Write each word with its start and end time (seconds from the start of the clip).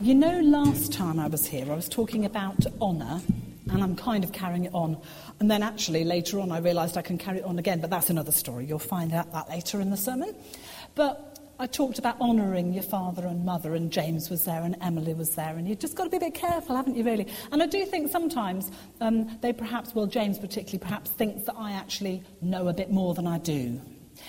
You 0.00 0.14
know, 0.14 0.40
last 0.40 0.92
time 0.92 1.18
I 1.18 1.28
was 1.28 1.46
here, 1.46 1.70
I 1.72 1.74
was 1.74 1.88
talking 1.88 2.26
about 2.26 2.66
honour, 2.80 3.22
and 3.70 3.82
I'm 3.82 3.96
kind 3.96 4.22
of 4.22 4.32
carrying 4.32 4.66
it 4.66 4.74
on. 4.74 5.00
And 5.40 5.50
then 5.50 5.62
actually, 5.62 6.04
later 6.04 6.40
on, 6.40 6.52
I 6.52 6.58
realised 6.58 6.98
I 6.98 7.02
can 7.02 7.16
carry 7.16 7.38
it 7.38 7.44
on 7.44 7.58
again, 7.58 7.80
but 7.80 7.88
that's 7.88 8.10
another 8.10 8.32
story. 8.32 8.66
You'll 8.66 8.78
find 8.78 9.14
out 9.14 9.32
that 9.32 9.48
later 9.48 9.80
in 9.80 9.90
the 9.90 9.96
sermon. 9.96 10.34
But 10.94 11.38
I 11.58 11.66
talked 11.66 11.98
about 11.98 12.20
honouring 12.20 12.74
your 12.74 12.82
father 12.82 13.26
and 13.26 13.46
mother, 13.46 13.74
and 13.74 13.90
James 13.90 14.28
was 14.28 14.44
there, 14.44 14.60
and 14.62 14.76
Emily 14.82 15.14
was 15.14 15.34
there, 15.36 15.56
and 15.56 15.66
you've 15.66 15.78
just 15.78 15.96
got 15.96 16.04
to 16.04 16.10
be 16.10 16.18
a 16.18 16.20
bit 16.20 16.34
careful, 16.34 16.76
haven't 16.76 16.96
you, 16.96 17.04
really? 17.04 17.28
And 17.50 17.62
I 17.62 17.66
do 17.66 17.86
think 17.86 18.10
sometimes 18.10 18.70
um, 19.00 19.38
they 19.40 19.54
perhaps, 19.54 19.94
well, 19.94 20.06
James 20.06 20.38
particularly, 20.38 20.80
perhaps 20.80 21.10
thinks 21.12 21.46
that 21.46 21.54
I 21.56 21.72
actually 21.72 22.22
know 22.42 22.68
a 22.68 22.74
bit 22.74 22.90
more 22.90 23.14
than 23.14 23.26
I 23.26 23.38
do. 23.38 23.80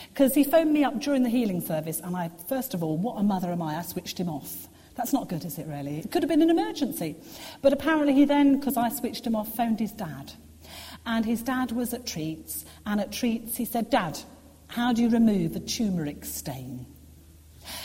Because 0.10 0.34
he 0.36 0.46
phoned 0.46 0.72
me 0.72 0.86
up 0.86 1.02
during 1.02 1.24
the 1.24 1.30
healing 1.30 1.60
service, 1.60 2.00
and 2.00 2.16
I, 2.16 2.32
first 2.48 2.74
of 2.74 2.82
all, 2.82 2.96
what 2.96 3.18
a 3.18 3.24
mother 3.24 3.52
am 3.52 3.62
I, 3.62 3.78
I 3.78 3.82
switched 3.82 4.18
him 4.18 4.30
off. 4.30 4.70
That's 4.96 5.14
not 5.14 5.28
good, 5.28 5.44
is 5.44 5.58
it, 5.58 5.68
really? 5.68 6.00
It 6.00 6.12
could 6.12 6.24
have 6.24 6.30
been 6.30 6.42
an 6.42 6.50
emergency. 6.50 7.16
But 7.62 7.74
apparently, 7.74 8.14
he 8.14 8.26
then, 8.26 8.60
because 8.60 8.78
I 8.78 8.90
switched 8.90 9.26
him 9.26 9.36
off, 9.36 9.56
phoned 9.56 9.80
his 9.80 9.92
dad. 9.92 10.34
And 11.06 11.26
his 11.26 11.42
dad 11.42 11.72
was 11.72 11.94
at 11.94 12.06
treats, 12.06 12.64
and 12.86 13.02
at 13.02 13.12
treats, 13.12 13.58
he 13.58 13.66
said, 13.66 13.90
Dad, 13.90 14.20
how 14.68 14.94
do 14.94 15.02
you 15.02 15.10
remove 15.10 15.56
a 15.56 15.60
turmeric 15.60 16.24
stain? 16.24 16.86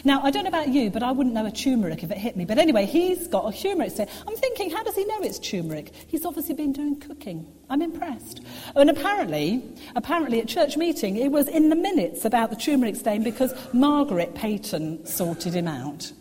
Now, 0.04 0.22
I 0.22 0.30
don't 0.30 0.44
know 0.44 0.48
about 0.48 0.68
you, 0.68 0.90
but 0.90 1.02
I 1.02 1.12
wouldn't 1.12 1.34
know 1.34 1.46
a 1.46 1.50
turmeric 1.50 2.02
if 2.02 2.10
it 2.10 2.18
hit 2.18 2.36
me. 2.36 2.44
But 2.44 2.58
anyway, 2.58 2.84
he's 2.84 3.28
got 3.28 3.52
a 3.52 3.56
turmeric 3.56 3.92
stain. 3.92 4.08
I'm 4.26 4.36
thinking, 4.36 4.70
how 4.70 4.82
does 4.82 4.94
he 4.94 5.04
know 5.04 5.20
it's 5.20 5.38
turmeric? 5.38 5.92
He's 6.06 6.24
obviously 6.24 6.54
been 6.54 6.72
doing 6.72 6.98
cooking. 6.98 7.46
I'm 7.70 7.82
impressed. 7.82 8.40
And 8.74 8.90
apparently, 8.90 9.62
apparently 9.94 10.40
at 10.40 10.48
church 10.48 10.76
meeting, 10.76 11.16
it 11.16 11.30
was 11.30 11.48
in 11.48 11.68
the 11.68 11.76
minutes 11.76 12.24
about 12.24 12.50
the 12.50 12.56
turmeric 12.56 12.96
stain 12.96 13.22
because 13.22 13.54
Margaret 13.72 14.34
Payton 14.34 15.06
sorted 15.06 15.54
him 15.54 15.68
out 15.68 16.12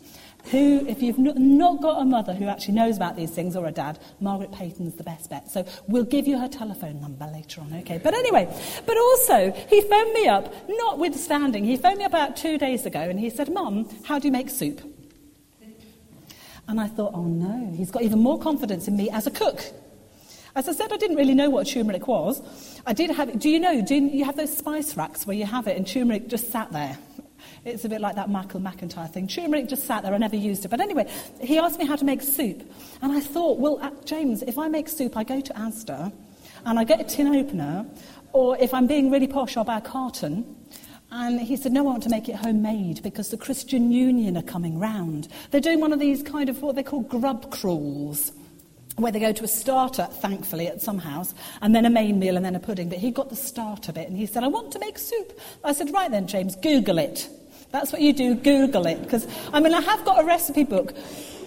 who, 0.52 0.86
if 0.88 1.02
you've 1.02 1.18
not 1.18 1.82
got 1.82 2.02
a 2.02 2.06
mother 2.06 2.34
who 2.34 2.48
actually 2.48 2.76
knows 2.76 2.98
about 2.98 3.16
these 3.16 3.32
things 3.32 3.56
or 3.56 3.66
a 3.66 3.72
dad, 3.72 4.00
Margaret 4.20 4.52
Payton's 4.52 4.96
the 4.96 5.04
best 5.04 5.30
bet. 5.30 5.50
So 5.50 5.66
we'll 5.88 6.04
give 6.04 6.28
you 6.28 6.40
her 6.40 6.48
telephone 6.48 7.02
number 7.02 7.26
later 7.28 7.62
on, 7.62 7.74
okay? 7.74 8.00
But 8.02 8.14
anyway, 8.14 8.48
but 8.86 8.98
also, 8.98 9.52
he 9.70 9.82
phoned 9.82 10.14
me 10.14 10.28
up, 10.28 10.54
notwithstanding, 10.68 11.64
he 11.66 11.78
phoned 11.78 11.98
me 11.98 12.06
about 12.06 12.38
two 12.38 12.58
days 12.58 12.86
ago 12.86 13.00
and 13.00 13.20
he 13.20 13.30
said, 13.30 13.54
Mum, 13.54 13.88
how 14.04 14.20
do 14.20 14.28
you 14.28 14.32
make 14.32 14.50
soup? 14.50 14.82
And 16.70 16.82
I 16.82 16.88
thought, 16.88 17.12
oh 17.14 17.24
no, 17.24 17.74
he's 17.76 17.92
got 17.92 18.02
even 18.04 18.20
more 18.20 18.40
confidence 18.40 18.88
in 18.88 18.98
me 18.98 19.10
as 19.10 19.26
a 19.26 19.32
cook. 19.32 19.64
As 20.56 20.68
I 20.68 20.74
said, 20.74 20.92
I 20.92 20.98
didn't 20.98 21.18
really 21.18 21.36
know 21.36 21.50
what 21.50 21.68
turmeric 21.68 22.08
was. 22.08 22.42
I 22.86 22.94
did 22.94 23.12
have 23.12 23.30
it. 23.30 23.40
Do 23.40 23.50
you 23.50 23.60
know, 23.60 23.82
do 23.82 23.96
you 23.96 24.26
have 24.26 24.36
those 24.36 24.58
spice 24.58 24.98
racks 24.98 25.26
where 25.28 25.38
you 25.38 25.46
have 25.46 25.68
it 25.68 25.78
and 25.78 25.86
turmeric 25.88 26.28
just 26.28 26.52
sat 26.52 26.72
there? 26.72 26.98
It's 27.66 27.86
a 27.86 27.90
bit 27.90 28.02
like 28.02 28.16
that 28.16 28.30
Michael 28.30 28.60
McIntyre 28.60 29.10
thing. 29.12 29.28
Turmeric 29.28 29.68
just 29.68 29.86
sat 29.86 30.04
there, 30.04 30.14
I 30.14 30.18
never 30.18 30.36
used 30.36 30.66
it. 30.66 30.70
But 30.70 30.80
anyway, 30.80 31.10
he 31.42 31.58
asked 31.58 31.80
me 31.80 31.86
how 31.86 31.96
to 31.96 32.06
make 32.06 32.22
soup. 32.22 32.64
And 33.02 33.12
I 33.12 33.20
thought, 33.20 33.60
well, 33.60 33.80
uh, 33.82 33.92
James, 34.06 34.44
if 34.44 34.58
I 34.58 34.68
make 34.68 34.90
soup, 34.90 35.18
I 35.18 35.24
go 35.24 35.42
to 35.42 35.54
Asda 35.54 36.12
and 36.66 36.80
I 36.80 36.84
get 36.84 37.00
a 37.00 37.04
tin 37.04 37.28
opener, 37.28 37.86
or 38.34 38.58
if 38.58 38.74
I'm 38.74 38.88
being 38.88 39.10
really 39.10 39.28
posh, 39.28 39.58
I'll 39.58 39.64
buy 39.64 39.78
a 39.78 39.82
carton. 39.82 40.56
And 41.10 41.40
he 41.40 41.56
said, 41.56 41.72
No, 41.72 41.82
I 41.82 41.92
want 41.92 42.04
to 42.04 42.10
make 42.10 42.28
it 42.28 42.36
homemade 42.36 43.02
because 43.02 43.30
the 43.30 43.38
Christian 43.38 43.92
Union 43.92 44.36
are 44.36 44.44
coming 44.44 44.78
round. 44.78 45.30
They're 45.52 45.62
doing 45.62 45.80
one 45.80 45.94
of 45.94 46.00
these 46.00 46.22
kind 46.22 46.50
of 46.50 46.62
what 46.62 46.76
they 46.76 46.84
call 46.84 47.02
grub 47.02 47.50
crawls, 47.50 48.34
where 48.98 49.12
they 49.12 49.20
go 49.20 49.32
to 49.32 49.44
a 49.44 49.48
starter, 49.48 50.06
thankfully, 50.06 50.68
at 50.68 50.82
some 50.82 50.98
house, 50.98 51.34
and 51.62 51.74
then 51.76 51.86
a 51.86 51.90
main 51.90 52.20
meal 52.20 52.36
and 52.36 52.46
then 52.46 52.56
a 52.56 52.60
pudding. 52.60 52.90
But 52.90 52.98
he 52.98 53.12
got 53.12 53.30
the 53.30 53.36
starter 53.36 53.94
bit 53.94 54.08
and 54.08 54.18
he 54.18 54.26
said, 54.26 54.44
I 54.44 54.48
want 54.48 54.72
to 54.74 54.80
make 54.80 54.98
soup. 54.98 55.40
I 55.64 55.74
said, 55.74 55.94
Right 55.94 56.10
then, 56.10 56.28
James, 56.28 56.56
Google 56.56 56.98
it. 56.98 57.30
That's 57.72 57.92
what 57.92 58.02
you 58.02 58.14
do, 58.14 58.34
Google 58.34 58.88
it. 58.88 59.02
Because, 59.02 59.28
I 59.54 59.60
mean, 59.60 59.74
I 59.74 59.82
have 59.82 60.04
got 60.04 60.22
a 60.22 60.26
recipe 60.26 60.64
book 60.64 60.94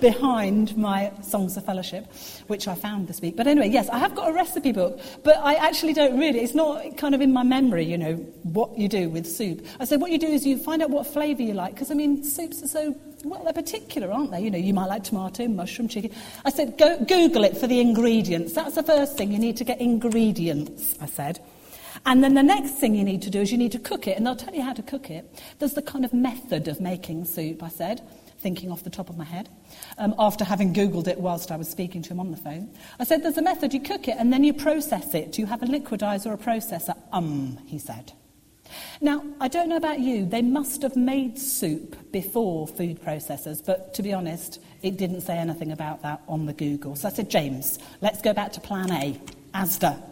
behind 0.01 0.77
my 0.77 1.13
Songs 1.23 1.57
of 1.57 1.65
Fellowship, 1.65 2.07
which 2.47 2.69
I 2.69 2.75
found 2.75 3.09
this 3.09 3.21
week. 3.21 3.37
But 3.37 3.47
anyway, 3.47 3.69
yes, 3.69 3.89
I 3.89 3.99
have 3.99 4.15
got 4.15 4.31
a 4.31 4.33
recipe 4.33 4.73
book, 4.73 5.01
but 5.23 5.37
I 5.39 5.55
actually 5.55 5.93
don't 5.93 6.19
really, 6.19 6.41
it's 6.41 6.55
not 6.55 6.97
kind 6.97 7.15
of 7.15 7.21
in 7.21 7.33
my 7.33 7.43
memory, 7.43 7.85
you 7.85 7.99
know, 7.99 8.15
what 8.43 8.79
you 8.79 8.89
do 8.89 9.09
with 9.11 9.27
soup. 9.27 9.67
I 9.79 9.85
said, 9.85 10.01
what 10.01 10.11
you 10.11 10.19
do 10.19 10.27
is 10.27 10.47
you 10.47 10.57
find 10.59 10.83
out 10.83 10.91
what 10.91 11.07
flavour 11.07 11.43
you 11.43 11.55
like, 11.55 11.75
because, 11.75 11.91
I 11.91 11.95
mean, 11.95 12.23
soups 12.23 12.63
are 12.63 12.69
so, 12.69 12.97
well, 13.25 13.45
they're 13.45 13.53
particular, 13.53 14.11
aren't 14.11 14.31
they? 14.31 14.41
You 14.41 14.51
know, 14.51 14.59
you 14.59 14.75
might 14.75 14.87
like 14.87 15.05
tomato, 15.05 15.47
mushroom, 15.49 15.89
chicken. 15.89 16.13
I 16.45 16.51
said, 16.51 16.79
go 16.79 16.99
Google 17.05 17.45
it 17.45 17.57
for 17.57 17.67
the 17.67 17.81
ingredients. 17.81 18.53
That's 18.53 18.75
the 18.75 18.83
first 18.83 19.17
thing, 19.17 19.33
you 19.33 19.39
need 19.39 19.57
to 19.59 19.65
get 19.65 19.81
ingredients, 19.81 20.97
I 21.01 21.07
said. 21.07 21.41
And 22.07 22.25
then 22.25 22.35
the 22.35 22.43
next 22.43 22.73
thing 22.73 22.95
you 22.95 23.05
need 23.05 23.23
to 23.23 23.31
do 23.31 23.41
is 23.41 23.53
you 23.53 23.59
need 23.59 23.73
to 23.73 23.79
cook 23.79 24.07
it, 24.07 24.17
and 24.17 24.27
I'll 24.27 24.37
tell 24.37 24.55
you 24.55 24.63
how 24.63 24.73
to 24.73 24.83
cook 24.83 25.11
it. 25.11 25.27
There's 25.59 25.75
the 25.75 25.83
kind 25.83 26.05
of 26.05 26.13
method 26.13 26.69
of 26.69 26.81
making 26.81 27.27
soup, 27.27 27.63
I 27.63 27.69
said, 27.69 28.01
thinking 28.39 28.73
off 28.73 28.85
the 28.85 28.91
top 28.91 29.11
of 29.11 29.19
my 29.19 29.25
head, 29.25 29.51
um, 29.99 30.15
after 30.19 30.45
having 30.45 30.73
Googled 30.73 31.09
it 31.09 31.21
whilst 31.21 31.51
I 31.51 31.57
was 31.57 31.69
speaking 31.69 32.01
to 32.03 32.11
him 32.11 32.21
on 32.21 32.31
the 32.31 32.39
phone. 32.39 32.71
I 32.99 33.05
said, 33.05 33.23
There's 33.23 33.37
a 33.37 33.43
method, 33.43 33.75
you 33.75 33.81
cook 33.81 34.09
it, 34.09 34.17
and 34.19 34.33
then 34.33 34.45
you 34.45 34.55
process 34.55 35.15
it. 35.15 35.33
Do 35.33 35.43
you 35.43 35.47
have 35.47 35.63
a 35.63 35.67
liquidizer 35.67 36.27
or 36.27 36.35
a 36.35 36.39
processor? 36.39 36.97
Um, 37.13 37.59
he 37.67 37.79
said. 37.79 38.13
Now, 39.01 39.25
I 39.41 39.49
don't 39.49 39.69
know 39.69 39.77
about 39.77 40.01
you, 40.01 40.27
they 40.27 40.43
must 40.43 40.83
have 40.83 40.97
made 40.97 41.39
soup 41.39 41.97
before 42.13 42.67
food 42.67 43.03
processors, 43.03 43.65
but 43.65 43.95
to 43.95 44.03
be 44.03 44.13
honest, 44.13 44.61
it 44.83 44.97
didn't 44.97 45.23
say 45.23 45.37
anything 45.39 45.73
about 45.73 46.03
that 46.03 46.23
on 46.29 46.47
the 46.47 46.53
Google. 46.53 46.97
So 46.97 47.09
I 47.09 47.11
said, 47.11 47.31
James, 47.31 47.79
let's 48.01 48.23
go 48.23 48.33
back 48.33 48.53
to 48.53 48.61
plan 48.61 48.91
A, 48.91 49.21
Asda. 49.55 50.03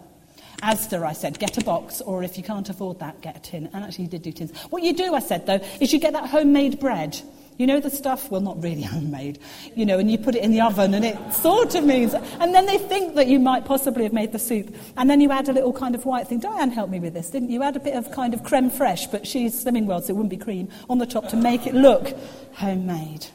Asda, 0.62 1.02
I 1.04 1.12
said, 1.12 1.38
get 1.38 1.56
a 1.56 1.64
box, 1.64 2.00
or 2.00 2.22
if 2.24 2.36
you 2.36 2.42
can't 2.42 2.69
afford 2.69 2.98
that, 2.98 3.20
get 3.20 3.36
a 3.36 3.41
tin. 3.41 3.70
And 3.72 3.84
actually, 3.84 4.04
he 4.04 4.10
did 4.10 4.22
do 4.22 4.32
tins. 4.32 4.56
What 4.70 4.82
you 4.82 4.92
do, 4.92 5.14
I 5.14 5.20
said, 5.20 5.46
though, 5.46 5.60
is 5.80 5.92
you 5.92 6.00
get 6.00 6.14
that 6.14 6.28
homemade 6.28 6.80
bread. 6.80 7.20
You 7.58 7.66
know 7.66 7.80
the 7.80 7.91
stuff? 7.91 8.30
Well, 8.30 8.41
not 8.41 8.62
really 8.62 8.82
homemade. 8.94 9.38
You 9.74 9.84
know, 9.84 9.98
and 9.98 10.10
you 10.10 10.16
put 10.16 10.34
it 10.34 10.42
in 10.42 10.52
the 10.52 10.62
oven, 10.62 10.94
and 10.94 11.04
it 11.04 11.19
sort 11.34 11.74
of 11.74 11.84
means. 11.84 12.14
And 12.14 12.54
then 12.54 12.64
they 12.64 12.78
think 12.78 13.16
that 13.16 13.26
you 13.26 13.38
might 13.38 13.66
possibly 13.66 14.04
have 14.04 14.14
made 14.14 14.32
the 14.32 14.38
soup. 14.38 14.74
And 14.96 15.10
then 15.10 15.20
you 15.20 15.30
add 15.30 15.50
a 15.50 15.52
little 15.52 15.74
kind 15.74 15.94
of 15.94 16.06
white 16.06 16.26
thing. 16.26 16.38
Diane 16.38 16.70
helped 16.70 16.91
me 16.91 17.00
with 17.00 17.12
this, 17.12 17.28
didn't 17.28 17.50
you? 17.50 17.62
Add 17.62 17.76
a 17.76 17.80
bit 17.80 17.94
of 17.94 18.10
kind 18.12 18.32
of 18.32 18.42
creme 18.42 18.70
fraiche, 18.70 19.10
but 19.10 19.26
she's 19.26 19.62
Slimming 19.62 19.84
World, 19.84 20.04
so 20.04 20.12
it 20.12 20.16
wouldn't 20.16 20.30
be 20.30 20.38
cream, 20.38 20.69
on 20.88 20.98
the 20.98 21.06
top 21.06 21.28
to 21.28 21.36
make 21.36 21.66
it 21.66 21.74
look 21.74 22.16
homemade. 22.54 23.26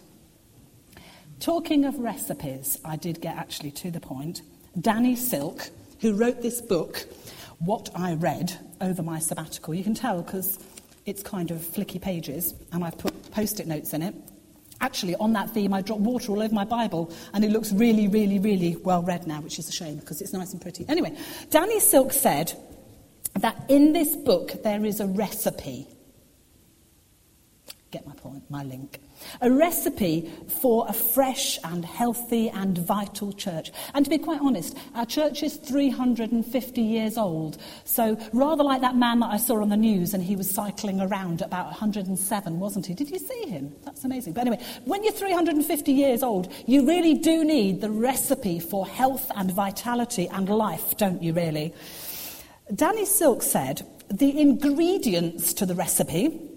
Talking 1.40 1.85
of 1.85 2.00
recipes, 2.00 2.79
I 2.84 2.95
did 2.95 3.22
get 3.22 3.38
actually 3.38 3.72
to 3.72 3.91
the 3.91 4.00
point. 4.00 4.41
Danny 4.79 5.16
Silk 5.16 5.69
who 6.03 6.13
wrote 6.13 6.41
this 6.41 6.59
book, 6.61 7.05
What 7.59 7.90
I 7.95 8.16
Read, 8.16 8.59
over 8.81 9.01
my 9.01 9.19
sabbatical. 9.19 9.73
You 9.73 9.85
can 9.85 9.94
tell 9.94 10.22
because 10.22 10.59
it's 11.06 11.24
kind 11.24 11.52
of 11.52 11.58
flicky 11.58 12.02
pages, 12.02 12.53
and 12.72 12.84
I've 12.84 12.97
put 12.97 13.31
post 13.31 13.59
it 13.59 13.68
notes 13.68 13.94
in 13.94 14.02
it. 14.02 14.16
Actually, 14.81 15.16
on 15.16 15.34
that 15.34 15.50
theme, 15.50 15.74
I 15.74 15.81
dropped 15.81 16.02
water 16.02 16.31
all 16.31 16.41
over 16.41 16.53
my 16.53 16.66
Bible, 16.66 17.14
and 17.34 17.46
it 17.46 17.52
looks 17.52 17.72
really, 17.72 18.08
really, 18.08 18.40
really 18.40 18.75
well 18.78 19.02
read 19.02 19.28
now, 19.28 19.40
which 19.41 19.59
is 19.59 19.69
a 19.69 19.72
shame 19.72 19.97
because 19.97 20.22
it's 20.22 20.34
nice 20.34 20.52
and 20.52 20.62
pretty. 20.62 20.86
Anyway, 20.90 21.18
Danny 21.50 21.80
Silk 21.80 22.12
said 22.12 22.53
that 23.40 23.64
in 23.69 23.94
this 23.94 24.16
book 24.16 24.64
there 24.64 24.84
is 24.86 25.00
a 25.00 25.08
recipe. 25.08 25.88
Get 27.94 28.08
my 28.08 28.16
point, 28.16 28.50
my 28.50 28.64
link. 28.64 29.00
A 29.40 29.52
recipe 29.52 30.28
for 30.48 30.88
a 30.90 30.94
fresh 30.94 31.59
and 31.64 31.86
healthy 31.86 32.50
and 32.50 32.76
vital 32.76 33.31
church. 33.31 33.72
And 33.94 34.04
to 34.04 34.09
be 34.09 34.18
quite 34.18 34.42
honest, 34.42 34.76
our 34.96 35.06
church 35.06 35.44
is 35.44 35.58
350 35.58 36.82
years 36.82 37.20
old. 37.20 37.59
So 37.86 38.18
rather 38.34 38.64
like 38.64 38.82
that 38.82 38.96
man 38.96 39.20
that 39.20 39.30
I 39.30 39.38
saw 39.38 39.62
on 39.62 39.70
the 39.70 39.78
news 39.78 40.16
and 40.16 40.24
he 40.24 40.36
was 40.36 40.50
cycling 40.50 41.02
around 41.02 41.44
about 41.44 41.68
107, 41.68 42.59
wasn't 42.59 42.88
he? 42.88 42.96
Did 42.96 43.12
you 43.12 43.20
see 43.20 43.46
him? 43.46 43.76
That's 43.86 44.03
amazing. 44.03 44.34
But 44.34 44.48
anyway, 44.48 44.64
when 44.86 45.03
you're 45.03 45.14
350 45.14 45.92
years 45.92 46.24
old, 46.24 46.52
you 46.66 46.88
really 46.88 47.14
do 47.14 47.46
need 47.46 47.82
the 47.82 47.92
recipe 47.92 48.59
for 48.59 48.88
health 48.88 49.30
and 49.36 49.52
vitality 49.52 50.28
and 50.30 50.50
life, 50.50 50.98
don't 50.98 51.22
you 51.22 51.32
really? 51.34 51.76
Danny 52.74 53.06
Silk 53.06 53.44
said, 53.44 53.86
the 54.09 54.42
ingredients 54.42 55.53
to 55.53 55.68
the 55.68 55.76
recipe 55.76 56.50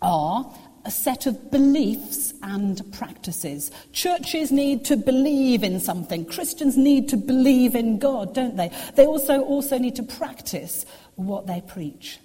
are 0.00 0.54
a 0.84 0.90
set 0.90 1.26
of 1.26 1.50
beliefs 1.50 2.32
and 2.42 2.80
practices. 2.92 3.70
Churches 3.92 4.50
need 4.50 4.84
to 4.86 4.96
believe 4.96 5.62
in 5.62 5.80
something. 5.80 6.24
Christians 6.24 6.76
need 6.76 7.08
to 7.10 7.16
believe 7.16 7.74
in 7.74 7.98
God, 7.98 8.34
don't 8.34 8.56
they? 8.56 8.70
They 8.94 9.06
also, 9.06 9.42
also 9.42 9.78
need 9.78 9.96
to 9.96 10.02
practice 10.02 10.86
what 11.16 11.46
they 11.46 11.60
preach. 11.60 12.18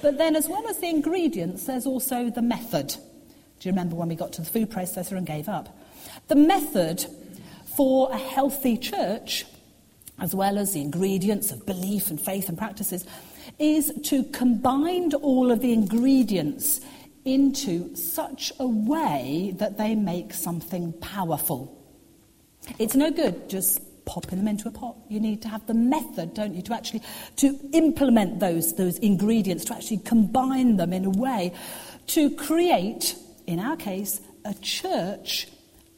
But 0.00 0.18
then, 0.18 0.36
as 0.36 0.48
well 0.48 0.66
as 0.68 0.78
the 0.78 0.88
ingredients, 0.88 1.64
there's 1.64 1.86
also 1.86 2.30
the 2.30 2.42
method. 2.42 2.88
Do 2.88 3.68
you 3.68 3.72
remember 3.72 3.96
when 3.96 4.08
we 4.08 4.14
got 4.14 4.32
to 4.34 4.42
the 4.42 4.50
food 4.50 4.70
processor 4.70 5.16
and 5.16 5.26
gave 5.26 5.48
up? 5.48 5.76
The 6.28 6.36
method 6.36 7.04
for 7.76 8.10
a 8.12 8.16
healthy 8.16 8.76
church, 8.76 9.44
as 10.20 10.34
well 10.34 10.58
as 10.58 10.72
the 10.72 10.80
ingredients 10.80 11.50
of 11.50 11.66
belief 11.66 12.10
and 12.10 12.20
faith 12.20 12.48
and 12.48 12.56
practices, 12.56 13.04
is 13.58 13.92
to 14.04 14.22
combine 14.24 15.12
all 15.14 15.50
of 15.50 15.60
the 15.60 15.72
ingredients 15.72 16.80
into 17.34 17.94
such 17.94 18.52
a 18.58 18.66
way 18.66 19.54
that 19.58 19.78
they 19.78 19.94
make 19.94 20.32
something 20.32 20.92
powerful. 20.94 21.74
It's 22.78 22.94
no 22.94 23.10
good 23.10 23.48
just 23.48 23.80
popping 24.04 24.38
them 24.38 24.48
into 24.48 24.68
a 24.68 24.70
pot. 24.70 24.96
You 25.08 25.20
need 25.20 25.42
to 25.42 25.48
have 25.48 25.66
the 25.66 25.74
method, 25.74 26.34
don't 26.34 26.54
you, 26.54 26.62
to 26.62 26.74
actually 26.74 27.02
to 27.36 27.58
implement 27.72 28.40
those, 28.40 28.74
those 28.74 28.98
ingredients, 28.98 29.66
to 29.66 29.74
actually 29.74 29.98
combine 29.98 30.76
them 30.76 30.92
in 30.92 31.04
a 31.04 31.10
way 31.10 31.52
to 32.08 32.30
create, 32.30 33.16
in 33.46 33.60
our 33.60 33.76
case, 33.76 34.20
a 34.44 34.54
church 34.54 35.48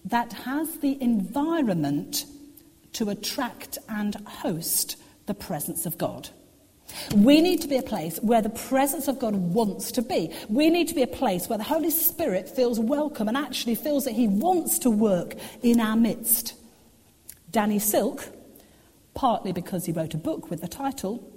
that 0.04 0.32
has 0.32 0.78
the 0.78 1.00
environment 1.00 2.24
to 2.94 3.10
attract 3.10 3.78
and 3.88 4.16
host 4.26 4.96
the 5.26 5.34
presence 5.34 5.86
of 5.86 5.96
God. 5.96 6.30
We 7.14 7.40
need 7.40 7.60
to 7.62 7.68
be 7.68 7.76
a 7.76 7.82
place 7.82 8.18
where 8.18 8.42
the 8.42 8.50
presence 8.50 9.08
of 9.08 9.18
God 9.18 9.34
wants 9.34 9.92
to 9.92 10.02
be. 10.02 10.34
We 10.48 10.70
need 10.70 10.88
to 10.88 10.94
be 10.94 11.02
a 11.02 11.06
place 11.06 11.48
where 11.48 11.58
the 11.58 11.64
Holy 11.64 11.90
Spirit 11.90 12.48
feels 12.48 12.78
welcome 12.78 13.28
and 13.28 13.36
actually 13.36 13.74
feels 13.74 14.04
that 14.04 14.12
He 14.12 14.28
wants 14.28 14.78
to 14.80 14.90
work 14.90 15.34
in 15.62 15.80
our 15.80 15.96
midst. 15.96 16.54
Danny 17.50 17.78
Silk, 17.78 18.28
partly 19.14 19.52
because 19.52 19.86
he 19.86 19.92
wrote 19.92 20.14
a 20.14 20.18
book 20.18 20.50
with 20.50 20.60
the 20.60 20.68
title, 20.68 21.28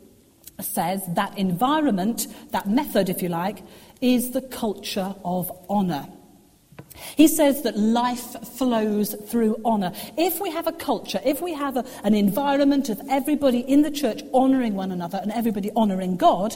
says 0.61 1.01
that 1.07 1.37
environment, 1.37 2.27
that 2.51 2.67
method, 2.67 3.09
if 3.09 3.21
you 3.21 3.29
like, 3.29 3.63
is 4.01 4.31
the 4.31 4.41
culture 4.41 5.15
of 5.25 5.51
honour. 5.69 6.07
He 7.15 7.27
says 7.27 7.61
that 7.63 7.77
life 7.77 8.47
flows 8.57 9.13
through 9.13 9.61
honour. 9.63 9.91
If 10.17 10.39
we 10.39 10.51
have 10.51 10.67
a 10.67 10.71
culture, 10.71 11.19
if 11.23 11.41
we 11.41 11.53
have 11.53 11.77
a, 11.77 11.85
an 12.03 12.13
environment 12.13 12.89
of 12.89 13.01
everybody 13.09 13.59
in 13.59 13.81
the 13.81 13.91
church 13.91 14.23
honouring 14.33 14.75
one 14.75 14.91
another 14.91 15.19
and 15.21 15.31
everybody 15.31 15.71
honouring 15.75 16.17
God, 16.17 16.55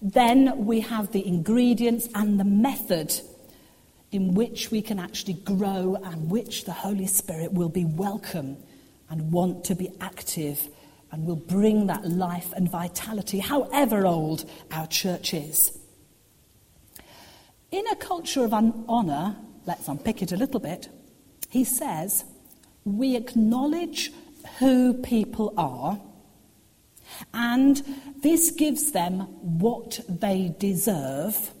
then 0.00 0.66
we 0.66 0.80
have 0.80 1.12
the 1.12 1.26
ingredients 1.26 2.08
and 2.14 2.40
the 2.40 2.44
method 2.44 3.12
in 4.10 4.34
which 4.34 4.70
we 4.70 4.82
can 4.82 4.98
actually 4.98 5.34
grow 5.34 5.96
and 6.02 6.30
which 6.30 6.64
the 6.64 6.72
Holy 6.72 7.06
Spirit 7.06 7.52
will 7.52 7.68
be 7.68 7.84
welcome 7.84 8.56
and 9.08 9.30
want 9.32 9.64
to 9.64 9.74
be 9.74 9.90
active 10.00 10.68
and 11.12 11.26
will 11.26 11.36
bring 11.36 11.86
that 11.86 12.08
life 12.08 12.52
and 12.54 12.70
vitality, 12.70 13.38
however 13.38 14.06
old 14.06 14.48
our 14.72 14.86
church 14.86 15.34
is. 15.34 15.78
In 17.72 17.86
a 17.86 17.96
culture 17.96 18.44
of 18.44 18.52
honour, 18.52 19.34
let's 19.64 19.88
unpick 19.88 20.20
it 20.20 20.30
a 20.30 20.36
little 20.36 20.60
bit, 20.60 20.90
he 21.48 21.64
says, 21.64 22.24
we 22.84 23.16
acknowledge 23.16 24.12
who 24.58 24.92
people 24.92 25.54
are, 25.56 25.98
and 27.32 27.82
this 28.20 28.50
gives 28.50 28.92
them 28.92 29.20
what 29.40 30.00
they 30.06 30.54
deserve, 30.58 31.52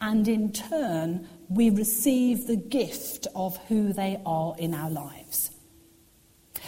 and 0.00 0.28
in 0.28 0.52
turn, 0.52 1.26
we 1.48 1.70
receive 1.70 2.46
the 2.46 2.56
gift 2.56 3.26
of 3.34 3.56
who 3.66 3.92
they 3.92 4.20
are 4.24 4.54
in 4.58 4.74
our 4.74 4.90
lives. 4.90 5.50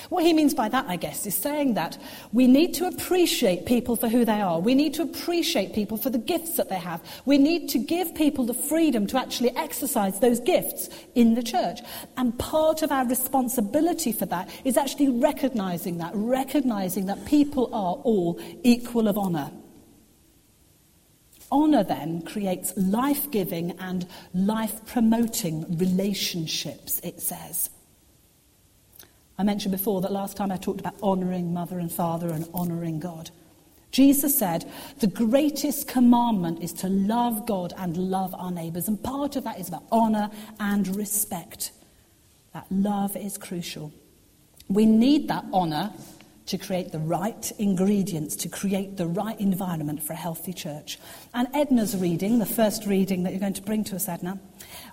What 0.09 0.25
he 0.25 0.33
means 0.33 0.55
by 0.55 0.69
that, 0.69 0.87
I 0.89 0.97
guess, 0.97 1.27
is 1.27 1.35
saying 1.35 1.75
that 1.75 1.99
we 2.33 2.47
need 2.47 2.75
to 2.75 2.87
appreciate 2.87 3.67
people 3.67 3.97
for 3.97 4.09
who 4.09 4.25
they 4.25 4.41
are. 4.41 4.61
We 4.61 4.75
need 4.75 4.95
to 4.95 5.03
appreciate 5.03 5.75
people 5.75 5.97
for 5.97 6.11
the 6.11 6.19
gifts 6.19 6.57
that 6.57 6.69
they 6.69 6.79
have. 6.79 7.03
We 7.25 7.39
need 7.39 7.69
to 7.71 7.79
give 7.79 8.15
people 8.15 8.45
the 8.45 8.55
freedom 8.55 9.07
to 9.09 9.19
actually 9.19 9.57
exercise 9.57 10.21
those 10.21 10.41
gifts 10.41 10.89
in 11.15 11.35
the 11.35 11.43
church. 11.43 11.81
And 12.17 12.39
part 12.39 12.83
of 12.83 12.93
our 12.93 13.07
responsibility 13.07 14.13
for 14.13 14.27
that 14.27 14.49
is 14.65 14.77
actually 14.77 15.09
recognizing 15.09 15.99
that, 15.99 16.13
recognizing 16.15 17.07
that 17.07 17.25
people 17.27 17.67
are 17.75 17.95
all 18.05 18.41
equal 18.63 19.09
of 19.09 19.19
honor. 19.19 19.51
Honour 21.51 21.85
then 21.85 22.23
creates 22.23 22.73
life 22.77 23.31
giving 23.31 23.79
and 23.79 24.07
life 24.35 24.85
promoting 24.87 25.79
relationships, 25.79 27.01
it 27.05 27.21
says. 27.21 27.71
I 29.39 29.43
mentioned 29.43 29.73
before 29.73 30.01
that 30.01 30.13
last 30.13 30.37
time 30.37 30.51
I 30.51 30.57
talked 30.57 30.81
about 30.81 30.95
honouring 31.03 31.53
mother 31.53 31.79
and 31.79 31.93
father 31.93 32.29
and 32.29 32.49
honouring 32.55 33.01
God. 33.01 33.31
Jesus 33.91 34.39
said, 34.39 34.71
The 34.99 35.07
greatest 35.07 35.89
commandment 35.89 36.63
is 36.63 36.73
to 36.75 36.89
love 36.89 37.47
God 37.47 37.73
and 37.77 37.97
love 37.97 38.35
our 38.35 38.51
neighbours. 38.51 38.89
And 38.89 39.03
part 39.03 39.37
of 39.37 39.45
that 39.45 39.59
is 39.59 39.69
about 39.69 39.85
honour 39.93 40.31
and 40.59 40.95
respect. 40.97 41.73
That 42.53 42.67
love 42.71 43.17
is 43.17 43.37
crucial. 43.37 43.93
We 44.69 44.87
need 44.87 45.29
that 45.29 45.45
honour 45.53 45.93
to 46.47 46.59
create 46.59 46.93
the 46.93 46.99
right 46.99 47.53
ingredients, 47.59 48.37
to 48.37 48.49
create 48.49 48.97
the 48.97 49.07
right 49.07 49.39
environment 49.41 50.03
for 50.03 50.13
a 50.13 50.17
healthy 50.17 50.53
church. 50.53 50.99
And 51.35 51.49
Edna's 51.55 51.97
reading, 51.97 52.39
the 52.39 52.47
first 52.47 52.87
reading 52.87 53.25
that 53.25 53.33
you're 53.33 53.41
going 53.41 53.55
to 53.55 53.63
bring 53.63 53.85
to 53.85 53.97
us, 53.97 54.09
Edna, 54.09 54.39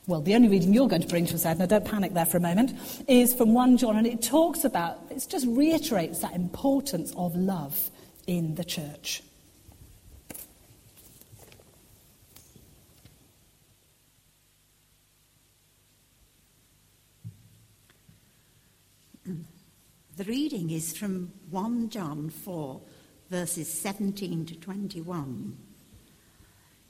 well, 0.06 0.22
the 0.22 0.36
only 0.36 0.50
reading 0.50 0.74
you're 0.74 0.90
going 0.90 1.02
to 1.02 1.08
bring 1.08 1.26
to 1.28 1.36
us, 1.36 1.46
Edna, 1.46 1.66
don't 1.66 1.86
panic 1.86 2.14
there 2.14 2.26
for 2.26 2.36
a 2.38 2.42
moment, 2.42 2.74
is 3.08 3.34
from 3.34 3.54
1 3.54 3.78
John, 3.78 3.96
and 3.96 4.06
it 4.06 4.22
talks 4.22 4.66
about, 4.66 5.00
it 5.10 5.26
just 5.30 5.48
reiterates 5.48 6.20
that 6.20 6.34
importance 6.34 7.14
of 7.16 7.34
love 7.36 7.90
in 8.28 8.56
the 8.56 8.66
church. 8.66 9.24
The 20.16 20.26
reading 20.26 20.70
is 20.70 20.96
from 20.96 21.32
1 21.50 21.90
John 21.90 22.30
4, 22.30 22.80
verses 23.32 23.72
17 23.72 24.46
to 24.46 24.56
21. 24.56 25.58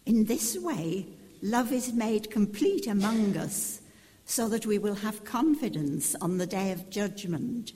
In 0.05 0.25
this 0.25 0.57
way, 0.57 1.07
love 1.43 1.73
is 1.73 1.91
made 1.91 2.31
complete 2.31 2.87
among 2.87 3.35
us 3.35 3.81
so 4.25 4.47
that 4.47 4.65
we 4.65 4.77
will 4.77 4.95
have 4.95 5.25
confidence 5.25 6.15
on 6.21 6.37
the 6.37 6.47
day 6.47 6.71
of 6.71 6.89
judgment, 6.89 7.73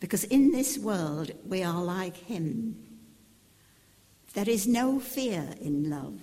because 0.00 0.24
in 0.24 0.50
this 0.50 0.76
world 0.76 1.30
we 1.46 1.62
are 1.62 1.82
like 1.82 2.16
him. 2.16 2.76
There 4.34 4.48
is 4.48 4.66
no 4.66 4.98
fear 4.98 5.54
in 5.60 5.88
love, 5.88 6.20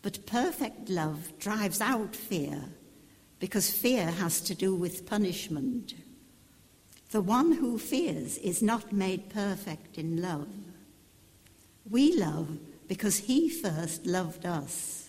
but 0.00 0.24
perfect 0.24 0.88
love 0.88 1.38
drives 1.38 1.82
out 1.82 2.16
fear, 2.16 2.64
because 3.38 3.70
fear 3.70 4.06
has 4.06 4.40
to 4.40 4.54
do 4.54 4.74
with 4.74 5.06
punishment. 5.06 5.92
The 7.10 7.20
one 7.20 7.52
who 7.52 7.78
fears 7.78 8.38
is 8.38 8.62
not 8.62 8.94
made 8.94 9.28
perfect 9.28 9.98
in 9.98 10.22
love. 10.22 10.48
We 11.88 12.16
love 12.16 12.58
because 12.88 13.18
he 13.18 13.50
first 13.50 14.06
loved 14.06 14.46
us. 14.46 15.05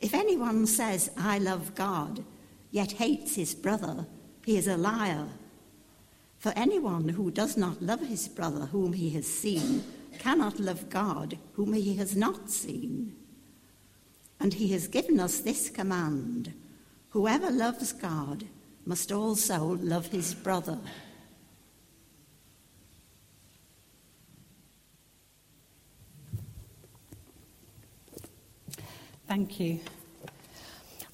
If 0.00 0.14
anyone 0.14 0.66
says, 0.66 1.10
I 1.16 1.38
love 1.38 1.74
God, 1.74 2.24
yet 2.70 2.92
hates 2.92 3.36
his 3.36 3.54
brother, 3.54 4.06
he 4.44 4.56
is 4.56 4.68
a 4.68 4.76
liar. 4.76 5.26
For 6.38 6.52
anyone 6.54 7.08
who 7.08 7.30
does 7.30 7.56
not 7.56 7.82
love 7.82 8.00
his 8.00 8.28
brother 8.28 8.66
whom 8.66 8.92
he 8.92 9.10
has 9.10 9.26
seen 9.26 9.82
cannot 10.18 10.60
love 10.60 10.88
God 10.90 11.38
whom 11.54 11.72
he 11.72 11.96
has 11.96 12.14
not 12.14 12.50
seen. 12.50 13.16
And 14.38 14.54
he 14.54 14.68
has 14.68 14.86
given 14.86 15.18
us 15.18 15.40
this 15.40 15.70
command 15.70 16.52
whoever 17.10 17.50
loves 17.50 17.92
God 17.92 18.44
must 18.84 19.10
also 19.10 19.78
love 19.80 20.08
his 20.08 20.34
brother. 20.34 20.78
Thank 29.36 29.60
you. 29.60 29.80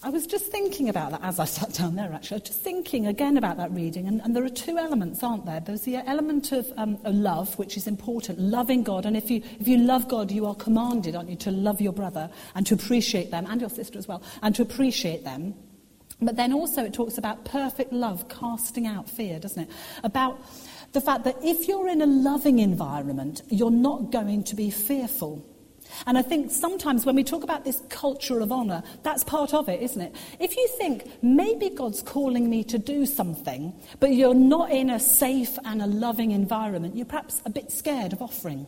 I 0.01 0.11
was 0.11 0.29
just 0.29 0.47
thinking 0.47 0.89
about 0.89 1.11
that 1.11 1.25
as 1.25 1.41
I 1.41 1.45
sat 1.59 1.73
down 1.73 1.97
there, 1.97 2.13
actually. 2.13 2.37
I 2.37 2.39
was 2.39 2.51
just 2.51 2.61
thinking 2.61 3.09
again 3.09 3.37
about 3.37 3.57
that 3.57 3.73
reading, 3.73 4.07
and, 4.07 4.21
and 4.21 4.37
there 4.37 4.45
are 4.45 4.49
two 4.49 4.79
elements, 4.79 5.25
aren't 5.25 5.45
there? 5.45 5.59
There's 5.59 5.81
the 5.81 5.97
element 5.97 6.53
of, 6.53 6.73
um, 6.77 6.99
of 7.03 7.17
love, 7.17 7.59
which 7.59 7.77
is 7.77 7.89
important, 7.89 8.39
loving 8.39 8.85
God. 8.85 9.07
And 9.07 9.17
if 9.17 9.29
you, 9.29 9.43
if 9.59 9.67
you 9.67 9.77
love 9.77 10.07
God, 10.07 10.31
you 10.31 10.47
are 10.47 10.55
commanded, 10.55 11.17
aren't 11.17 11.31
you, 11.31 11.37
to 11.39 11.51
love 11.51 11.81
your 11.81 11.93
brother 11.93 12.31
and 12.55 12.65
to 12.69 12.75
appreciate 12.75 13.33
them, 13.33 13.45
and 13.51 13.61
your 13.61 13.71
sister 13.71 13.99
as 13.99 14.07
well, 14.07 14.23
and 14.41 14.55
to 14.55 14.63
appreciate 14.63 15.25
them. 15.25 15.53
But 16.21 16.37
then 16.37 16.53
also 16.53 16.85
it 16.85 16.95
talks 16.95 17.19
about 17.19 17.45
perfect 17.45 17.93
love 17.93 18.29
casting 18.29 18.87
out 18.87 19.11
fear, 19.11 19.41
doesn't 19.41 19.65
it? 19.65 19.71
About 20.05 20.41
the 20.93 21.01
fact 21.01 21.25
that 21.25 21.39
if 21.43 21.67
you're 21.67 21.89
in 21.89 22.01
a 22.01 22.07
loving 22.07 22.61
environment, 22.61 23.43
you're 23.49 23.73
not 23.73 24.13
going 24.13 24.45
to 24.45 24.55
be 24.55 24.71
fearful. 24.71 25.45
And 26.07 26.19
I 26.19 26.23
think 26.23 26.51
sometimes 26.51 27.07
when 27.07 27.17
we 27.17 27.25
talk 27.25 27.43
about 27.43 27.65
this 27.65 27.83
culture 27.89 28.41
of 28.41 28.53
honour, 28.53 28.83
that's 29.03 29.25
part 29.25 29.55
of 29.55 29.69
it, 29.69 29.81
isn't 29.83 30.01
it? 30.01 30.17
If 30.39 30.57
you 30.57 30.69
think 30.79 31.11
maybe 31.23 31.71
God's 31.71 32.03
calling 32.03 32.49
me 32.49 32.65
to 32.65 32.79
do 32.79 33.07
something, 33.07 33.73
but 34.01 34.13
you're 34.13 34.35
not 34.35 34.71
in 34.71 34.91
a 34.91 35.01
safe 35.01 35.59
and 35.65 35.83
a 35.83 35.87
loving 35.87 36.33
environment, 36.33 36.97
you're 36.97 37.07
perhaps 37.07 37.43
a 37.45 37.51
bit 37.51 37.71
scared 37.71 38.13
of 38.13 38.23
offering. 38.23 38.67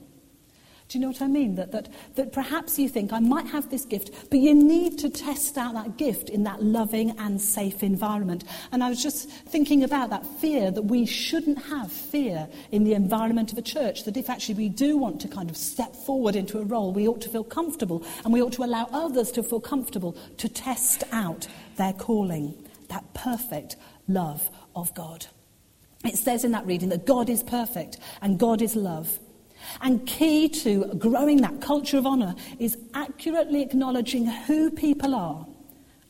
Do 0.94 1.00
you 1.00 1.06
know 1.06 1.10
what 1.10 1.22
I 1.22 1.26
mean? 1.26 1.56
That, 1.56 1.72
that, 1.72 1.88
that 2.14 2.32
perhaps 2.32 2.78
you 2.78 2.88
think, 2.88 3.12
I 3.12 3.18
might 3.18 3.48
have 3.48 3.68
this 3.68 3.84
gift, 3.84 4.30
but 4.30 4.38
you 4.38 4.54
need 4.54 4.96
to 5.00 5.10
test 5.10 5.58
out 5.58 5.74
that 5.74 5.96
gift 5.96 6.30
in 6.30 6.44
that 6.44 6.62
loving 6.62 7.18
and 7.18 7.40
safe 7.40 7.82
environment. 7.82 8.44
And 8.70 8.84
I 8.84 8.90
was 8.90 9.02
just 9.02 9.28
thinking 9.28 9.82
about 9.82 10.10
that 10.10 10.24
fear 10.24 10.70
that 10.70 10.82
we 10.82 11.04
shouldn't 11.04 11.64
have 11.64 11.90
fear 11.90 12.46
in 12.70 12.84
the 12.84 12.94
environment 12.94 13.50
of 13.50 13.58
a 13.58 13.62
church, 13.62 14.04
that 14.04 14.16
if 14.16 14.30
actually 14.30 14.54
we 14.54 14.68
do 14.68 14.96
want 14.96 15.20
to 15.22 15.26
kind 15.26 15.50
of 15.50 15.56
step 15.56 15.96
forward 15.96 16.36
into 16.36 16.60
a 16.60 16.62
role, 16.62 16.92
we 16.92 17.08
ought 17.08 17.22
to 17.22 17.28
feel 17.28 17.42
comfortable 17.42 18.06
and 18.22 18.32
we 18.32 18.40
ought 18.40 18.52
to 18.52 18.62
allow 18.62 18.88
others 18.92 19.32
to 19.32 19.42
feel 19.42 19.60
comfortable 19.60 20.16
to 20.36 20.48
test 20.48 21.02
out 21.10 21.48
their 21.74 21.94
calling, 21.94 22.54
that 22.88 23.02
perfect 23.14 23.74
love 24.06 24.48
of 24.76 24.94
God. 24.94 25.26
It 26.04 26.18
says 26.18 26.44
in 26.44 26.52
that 26.52 26.66
reading 26.66 26.90
that 26.90 27.04
God 27.04 27.28
is 27.28 27.42
perfect 27.42 27.98
and 28.22 28.38
God 28.38 28.62
is 28.62 28.76
love. 28.76 29.18
And 29.80 30.06
key 30.06 30.48
to 30.48 30.94
growing 30.98 31.38
that 31.38 31.60
culture 31.60 31.98
of 31.98 32.06
honour 32.06 32.34
is 32.58 32.76
accurately 32.94 33.62
acknowledging 33.62 34.26
who 34.26 34.70
people 34.70 35.14
are 35.14 35.46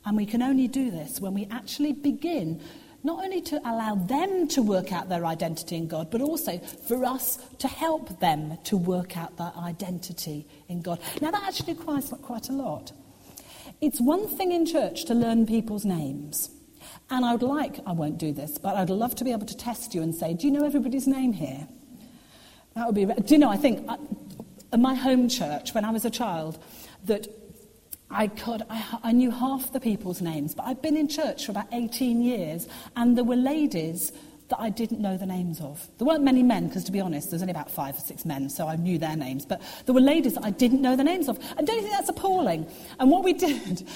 And 0.07 0.17
we 0.17 0.27
can 0.27 0.43
only 0.43 0.69
do 0.69 0.91
this 0.91 1.21
when 1.21 1.35
we 1.35 1.47
actually 1.51 1.93
begin 1.93 2.61
not 3.03 3.23
only 3.23 3.41
to 3.43 3.61
allow 3.69 3.95
them 3.95 4.49
to 4.49 4.63
work 4.63 4.91
out 4.91 5.11
their 5.11 5.27
identity 5.27 5.77
in 5.77 5.87
God, 5.87 6.11
but 6.11 6.23
also 6.23 6.59
for 6.59 7.05
us 7.05 7.39
to 7.59 7.69
help 7.69 8.19
them 8.19 8.57
to 8.65 8.79
work 8.79 9.17
out 9.17 9.37
that 9.37 9.55
identity 9.57 10.47
in 10.69 10.81
God. 10.81 10.99
Now, 11.21 11.31
that 11.31 11.43
actually 11.43 11.75
requires 11.75 12.09
quite 12.23 12.49
a 12.49 12.53
lot. 12.53 12.93
It's 13.83 14.01
one 14.01 14.27
thing 14.27 14.53
in 14.53 14.65
church 14.65 15.05
to 15.07 15.15
learn 15.15 15.47
people's 15.47 15.85
names. 15.85 16.49
And 17.11 17.27
I 17.27 17.33
would 17.33 17.43
like, 17.43 17.79
I 17.87 17.93
won't 17.93 18.17
do 18.17 18.33
this, 18.33 18.57
but 18.57 18.75
I'd 18.77 18.89
love 18.89 19.15
to 19.17 19.25
be 19.25 19.33
able 19.33 19.47
to 19.47 19.57
test 19.57 19.95
you 19.95 20.01
and 20.01 20.15
say, 20.15 20.33
Do 20.33 20.47
you 20.47 20.53
know 20.53 20.65
everybody's 20.65 21.07
name 21.07 21.35
here? 21.35 21.69
That 22.75 22.87
would 22.87 22.95
be. 22.95 23.05
Do 23.05 23.35
you 23.35 23.39
know, 23.39 23.51
I 23.51 23.57
think 23.57 23.89
uh, 23.89 23.97
at 24.73 24.81
my 24.81 24.95
home 24.95 25.29
church, 25.29 25.75
when 25.75 25.85
I 25.85 25.91
was 25.91 26.05
a 26.05 26.11
child, 26.11 26.59
that 27.05 27.29
I 28.11 28.29
could, 28.29 28.63
I, 28.69 28.99
I, 29.03 29.13
knew 29.13 29.31
half 29.31 29.73
the 29.73 29.81
people's 29.81 30.21
names, 30.21 30.55
but 30.55 30.67
I'd 30.67 30.83
been 30.83 30.97
in 30.97 31.09
church 31.09 31.47
for 31.47 31.53
about 31.53 31.67
18 31.73 32.23
years, 32.23 32.69
and 32.97 33.17
there 33.17 33.25
were 33.25 33.37
ladies 33.37 34.13
that 34.49 34.61
I 34.61 34.69
didn't 34.69 35.01
know 35.01 35.17
the 35.17 35.27
names 35.27 35.61
of. 35.61 35.89
There 35.99 36.07
weren't 36.07 36.23
many 36.23 36.43
men, 36.43 36.69
because 36.69 36.85
to 36.85 36.93
be 36.93 37.01
honest, 37.01 37.31
there's 37.31 37.43
only 37.43 37.53
about 37.53 37.71
five 37.71 37.97
or 37.97 38.01
six 38.01 38.25
men, 38.25 38.51
so 38.51 38.69
I 38.69 38.77
knew 38.77 38.99
their 38.99 39.17
names. 39.17 39.47
But 39.47 39.63
there 39.87 39.95
were 39.95 40.01
ladies 40.01 40.35
that 40.35 40.45
I 40.45 40.51
didn't 40.51 40.83
know 40.83 40.97
the 40.97 41.05
names 41.05 41.29
of. 41.29 41.39
And 41.57 41.67
don't 41.67 41.77
you 41.77 41.83
think 41.83 41.95
that's 41.95 42.09
appalling? 42.09 42.67
And 43.01 43.11
what 43.11 43.25
we 43.25 43.33
did 43.47 43.89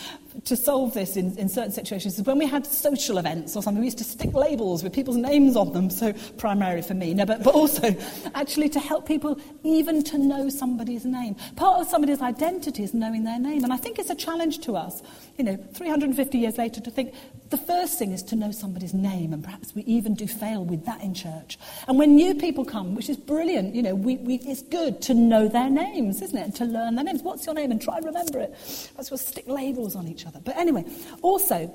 to 0.45 0.57
solve 0.57 0.95
this 0.95 1.17
in, 1.17 1.37
in 1.39 1.49
certain 1.49 1.73
situations 1.73 2.19
is 2.19 2.25
when 2.25 2.39
we 2.39 2.47
had 2.47 2.67
social 2.67 3.19
events 3.19 3.57
or 3.57 3.63
something, 3.63 3.81
we 3.81 3.87
used 3.87 3.99
to 3.99 4.05
stick 4.05 4.33
labels 4.35 4.83
with 4.83 4.93
people's 4.93 5.17
names 5.17 5.57
on 5.57 5.73
them, 5.73 5.91
so 5.91 6.13
primarily 6.37 6.83
for 6.83 6.95
me, 6.95 7.15
no, 7.15 7.27
but, 7.27 7.43
but 7.43 7.55
also 7.55 7.95
actually 8.35 8.69
to 8.69 8.81
help 8.81 9.07
people 9.07 9.39
even 9.65 10.03
to 10.05 10.19
know 10.19 10.49
somebody's 10.49 11.05
name. 11.05 11.35
Part 11.57 11.81
of 11.81 11.89
somebody's 11.89 12.21
identity 12.21 12.83
is 12.83 12.95
knowing 12.95 13.25
their 13.25 13.39
name. 13.39 13.65
And 13.65 13.73
I 13.73 13.77
think 13.77 13.99
it's 13.99 14.11
a 14.11 14.15
challenge 14.15 14.59
to 14.61 14.77
us, 14.77 15.03
you 15.37 15.45
know, 15.45 15.57
350 15.75 16.39
years 16.39 16.59
later, 16.59 16.81
to 16.81 16.91
think 16.91 17.15
the 17.51 17.57
first 17.57 17.99
thing 17.99 18.13
is 18.13 18.23
to 18.25 18.37
know 18.37 18.51
somebody's 18.51 18.93
name, 18.93 19.33
and 19.33 19.43
perhaps 19.43 19.75
we 19.75 19.83
even 19.83 20.15
do 20.15 20.27
fail 20.27 20.65
with 20.65 20.85
that 20.85 21.01
in 21.01 21.15
church. 21.15 21.59
And 21.87 21.99
when 21.99 22.15
new 22.15 22.35
people 22.35 22.65
come, 22.65 22.95
which 22.95 23.09
is 23.09 23.17
brilliant, 23.17 23.75
you 23.75 23.83
know, 23.83 23.95
we, 23.95 24.17
we, 24.19 24.35
it's 24.37 24.63
good 24.63 25.01
to 25.03 25.15
know 25.15 25.49
their 25.49 25.71
names, 25.71 26.21
isn't 26.21 26.37
it? 26.37 26.43
And 26.43 26.55
to 26.57 26.65
learn 26.65 26.95
their 26.95 27.05
names. 27.05 27.23
What's 27.23 27.47
your 27.47 27.55
name? 27.55 27.71
And 27.71 27.81
try 27.81 27.97
and 27.97 28.05
remember 28.05 28.41
it. 28.41 28.51
That's 28.97 29.11
what 29.11 29.21
stick 29.21 29.49
labels 29.49 29.97
on 29.97 30.09
each 30.09 30.27
other. 30.27 30.41
But 30.45 30.57
anyway, 30.57 30.85
also, 31.23 31.75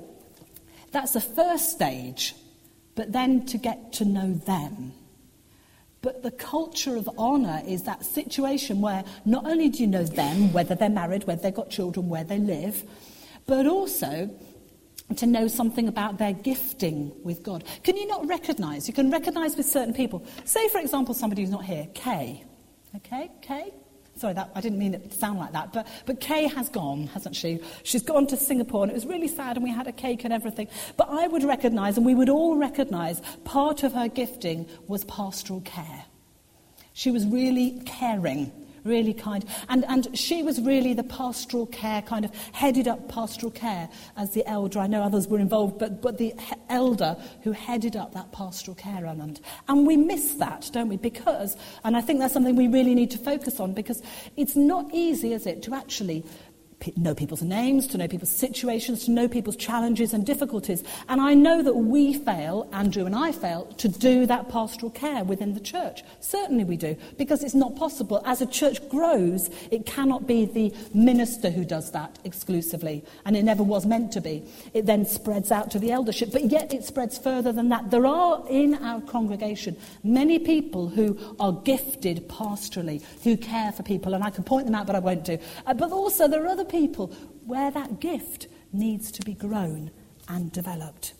that's 0.92 1.12
the 1.12 1.20
first 1.20 1.72
stage, 1.72 2.34
but 2.94 3.12
then 3.12 3.44
to 3.46 3.58
get 3.58 3.92
to 3.94 4.04
know 4.04 4.32
them. 4.32 4.92
But 6.02 6.22
the 6.22 6.30
culture 6.30 6.96
of 6.96 7.08
honour 7.18 7.62
is 7.66 7.84
that 7.84 8.04
situation 8.04 8.80
where 8.80 9.04
not 9.24 9.46
only 9.46 9.70
do 9.70 9.80
you 9.80 9.86
know 9.86 10.04
them, 10.04 10.52
whether 10.52 10.74
they're 10.74 10.90
married, 10.90 11.24
whether 11.24 11.42
they've 11.42 11.54
got 11.54 11.70
children, 11.70 12.08
where 12.08 12.24
they 12.24 12.38
live, 12.38 12.84
but 13.46 13.66
also 13.66 14.30
to 15.16 15.26
know 15.26 15.48
something 15.48 15.86
about 15.86 16.18
their 16.18 16.32
gifting 16.32 17.12
with 17.22 17.42
God. 17.42 17.64
Can 17.82 17.96
you 17.96 18.06
not 18.06 18.26
recognize? 18.26 18.88
You 18.88 18.94
can 18.94 19.10
recognize 19.10 19.56
with 19.56 19.66
certain 19.66 19.94
people. 19.94 20.26
Say, 20.44 20.68
for 20.68 20.80
example, 20.80 21.14
somebody 21.14 21.42
who's 21.42 21.50
not 21.50 21.64
here, 21.64 21.86
Kay. 21.94 22.42
Okay, 22.96 23.30
Kay? 23.42 23.74
Sorry, 24.16 24.32
that, 24.34 24.50
I 24.54 24.60
didn't 24.60 24.78
mean 24.78 24.94
it 24.94 25.10
to 25.10 25.16
sound 25.16 25.40
like 25.40 25.52
that, 25.52 25.72
but, 25.72 25.88
but 26.06 26.20
Kay 26.20 26.46
has 26.46 26.68
gone, 26.68 27.08
hasn't 27.08 27.34
she? 27.34 27.60
She's 27.82 28.02
gone 28.02 28.26
to 28.28 28.36
Singapore, 28.36 28.84
and 28.84 28.92
it 28.92 28.94
was 28.94 29.06
really 29.06 29.28
sad, 29.28 29.56
and 29.56 29.64
we 29.64 29.70
had 29.70 29.88
a 29.88 29.92
cake 29.92 30.24
and 30.24 30.32
everything. 30.32 30.68
But 30.96 31.08
I 31.10 31.26
would 31.26 31.42
recognize, 31.42 31.96
and 31.96 32.06
we 32.06 32.14
would 32.14 32.28
all 32.28 32.56
recognize, 32.56 33.20
part 33.44 33.82
of 33.82 33.92
her 33.92 34.08
gifting 34.08 34.66
was 34.86 35.04
pastoral 35.04 35.60
care. 35.62 36.04
She 36.92 37.10
was 37.10 37.26
really 37.26 37.82
caring 37.84 38.52
really 38.84 39.14
kind. 39.14 39.44
And, 39.68 39.84
and 39.86 40.16
she 40.16 40.42
was 40.42 40.60
really 40.60 40.94
the 40.94 41.02
pastoral 41.02 41.66
care, 41.66 42.02
kind 42.02 42.24
of 42.24 42.34
headed 42.52 42.86
up 42.86 43.08
pastoral 43.08 43.50
care 43.50 43.88
as 44.16 44.30
the 44.30 44.46
elder. 44.46 44.78
I 44.78 44.86
know 44.86 45.02
others 45.02 45.26
were 45.26 45.38
involved, 45.38 45.78
but, 45.78 46.00
but 46.00 46.18
the 46.18 46.34
he- 46.38 46.54
elder 46.68 47.16
who 47.42 47.52
headed 47.52 47.96
up 47.96 48.14
that 48.14 48.30
pastoral 48.32 48.74
care 48.74 49.06
element. 49.06 49.40
And 49.68 49.86
we 49.86 49.96
miss 49.96 50.34
that, 50.34 50.70
don't 50.72 50.88
we? 50.88 50.96
Because, 50.96 51.56
and 51.82 51.96
I 51.96 52.00
think 52.00 52.20
that's 52.20 52.32
something 52.32 52.56
we 52.56 52.68
really 52.68 52.94
need 52.94 53.10
to 53.12 53.18
focus 53.18 53.60
on, 53.60 53.72
because 53.72 54.02
it's 54.36 54.56
not 54.56 54.90
easy, 54.92 55.32
is 55.32 55.46
it, 55.46 55.62
to 55.62 55.74
actually 55.74 56.24
know 56.96 57.14
people's 57.14 57.42
names, 57.42 57.86
to 57.88 57.98
know 57.98 58.08
people's 58.08 58.30
situations, 58.30 59.04
to 59.04 59.10
know 59.10 59.28
people's 59.28 59.56
challenges 59.56 60.12
and 60.14 60.24
difficulties. 60.24 60.84
And 61.08 61.20
I 61.20 61.34
know 61.34 61.62
that 61.62 61.74
we 61.74 62.14
fail, 62.14 62.68
Andrew 62.72 63.06
and 63.06 63.14
I 63.14 63.32
fail, 63.32 63.66
to 63.78 63.88
do 63.88 64.26
that 64.26 64.48
pastoral 64.48 64.90
care 64.90 65.24
within 65.24 65.54
the 65.54 65.60
church. 65.60 66.02
Certainly 66.20 66.64
we 66.64 66.76
do, 66.76 66.96
because 67.18 67.42
it's 67.42 67.54
not 67.54 67.76
possible. 67.76 68.22
As 68.24 68.40
a 68.40 68.46
church 68.46 68.86
grows, 68.88 69.50
it 69.70 69.86
cannot 69.86 70.26
be 70.26 70.44
the 70.44 70.74
minister 70.92 71.50
who 71.50 71.64
does 71.64 71.90
that 71.92 72.18
exclusively, 72.24 73.04
and 73.24 73.36
it 73.36 73.42
never 73.42 73.62
was 73.62 73.86
meant 73.86 74.12
to 74.12 74.20
be. 74.20 74.42
It 74.72 74.86
then 74.86 75.06
spreads 75.06 75.50
out 75.50 75.70
to 75.72 75.78
the 75.78 75.92
eldership, 75.92 76.32
but 76.32 76.50
yet 76.50 76.72
it 76.74 76.84
spreads 76.84 77.18
further 77.18 77.52
than 77.52 77.68
that. 77.70 77.90
There 77.90 78.06
are 78.06 78.44
in 78.48 78.74
our 78.74 79.00
congregation 79.00 79.76
many 80.02 80.38
people 80.38 80.88
who 80.88 81.18
are 81.40 81.52
gifted 81.52 82.28
pastorally, 82.28 83.02
who 83.22 83.36
care 83.36 83.72
for 83.72 83.82
people, 83.82 84.14
and 84.14 84.22
I 84.22 84.30
can 84.30 84.44
point 84.44 84.66
them 84.66 84.74
out, 84.74 84.86
but 84.86 84.96
I 84.96 85.00
won't 85.00 85.24
do. 85.24 85.38
Uh, 85.66 85.74
but 85.74 85.90
also 85.92 86.28
there 86.28 86.44
are 86.44 86.48
other 86.48 86.64
people 86.74 87.06
where 87.46 87.70
that 87.70 88.00
gift 88.00 88.48
needs 88.72 89.12
to 89.12 89.22
be 89.22 89.32
grown 89.32 89.92
and 90.28 90.50
developed. 90.50 91.14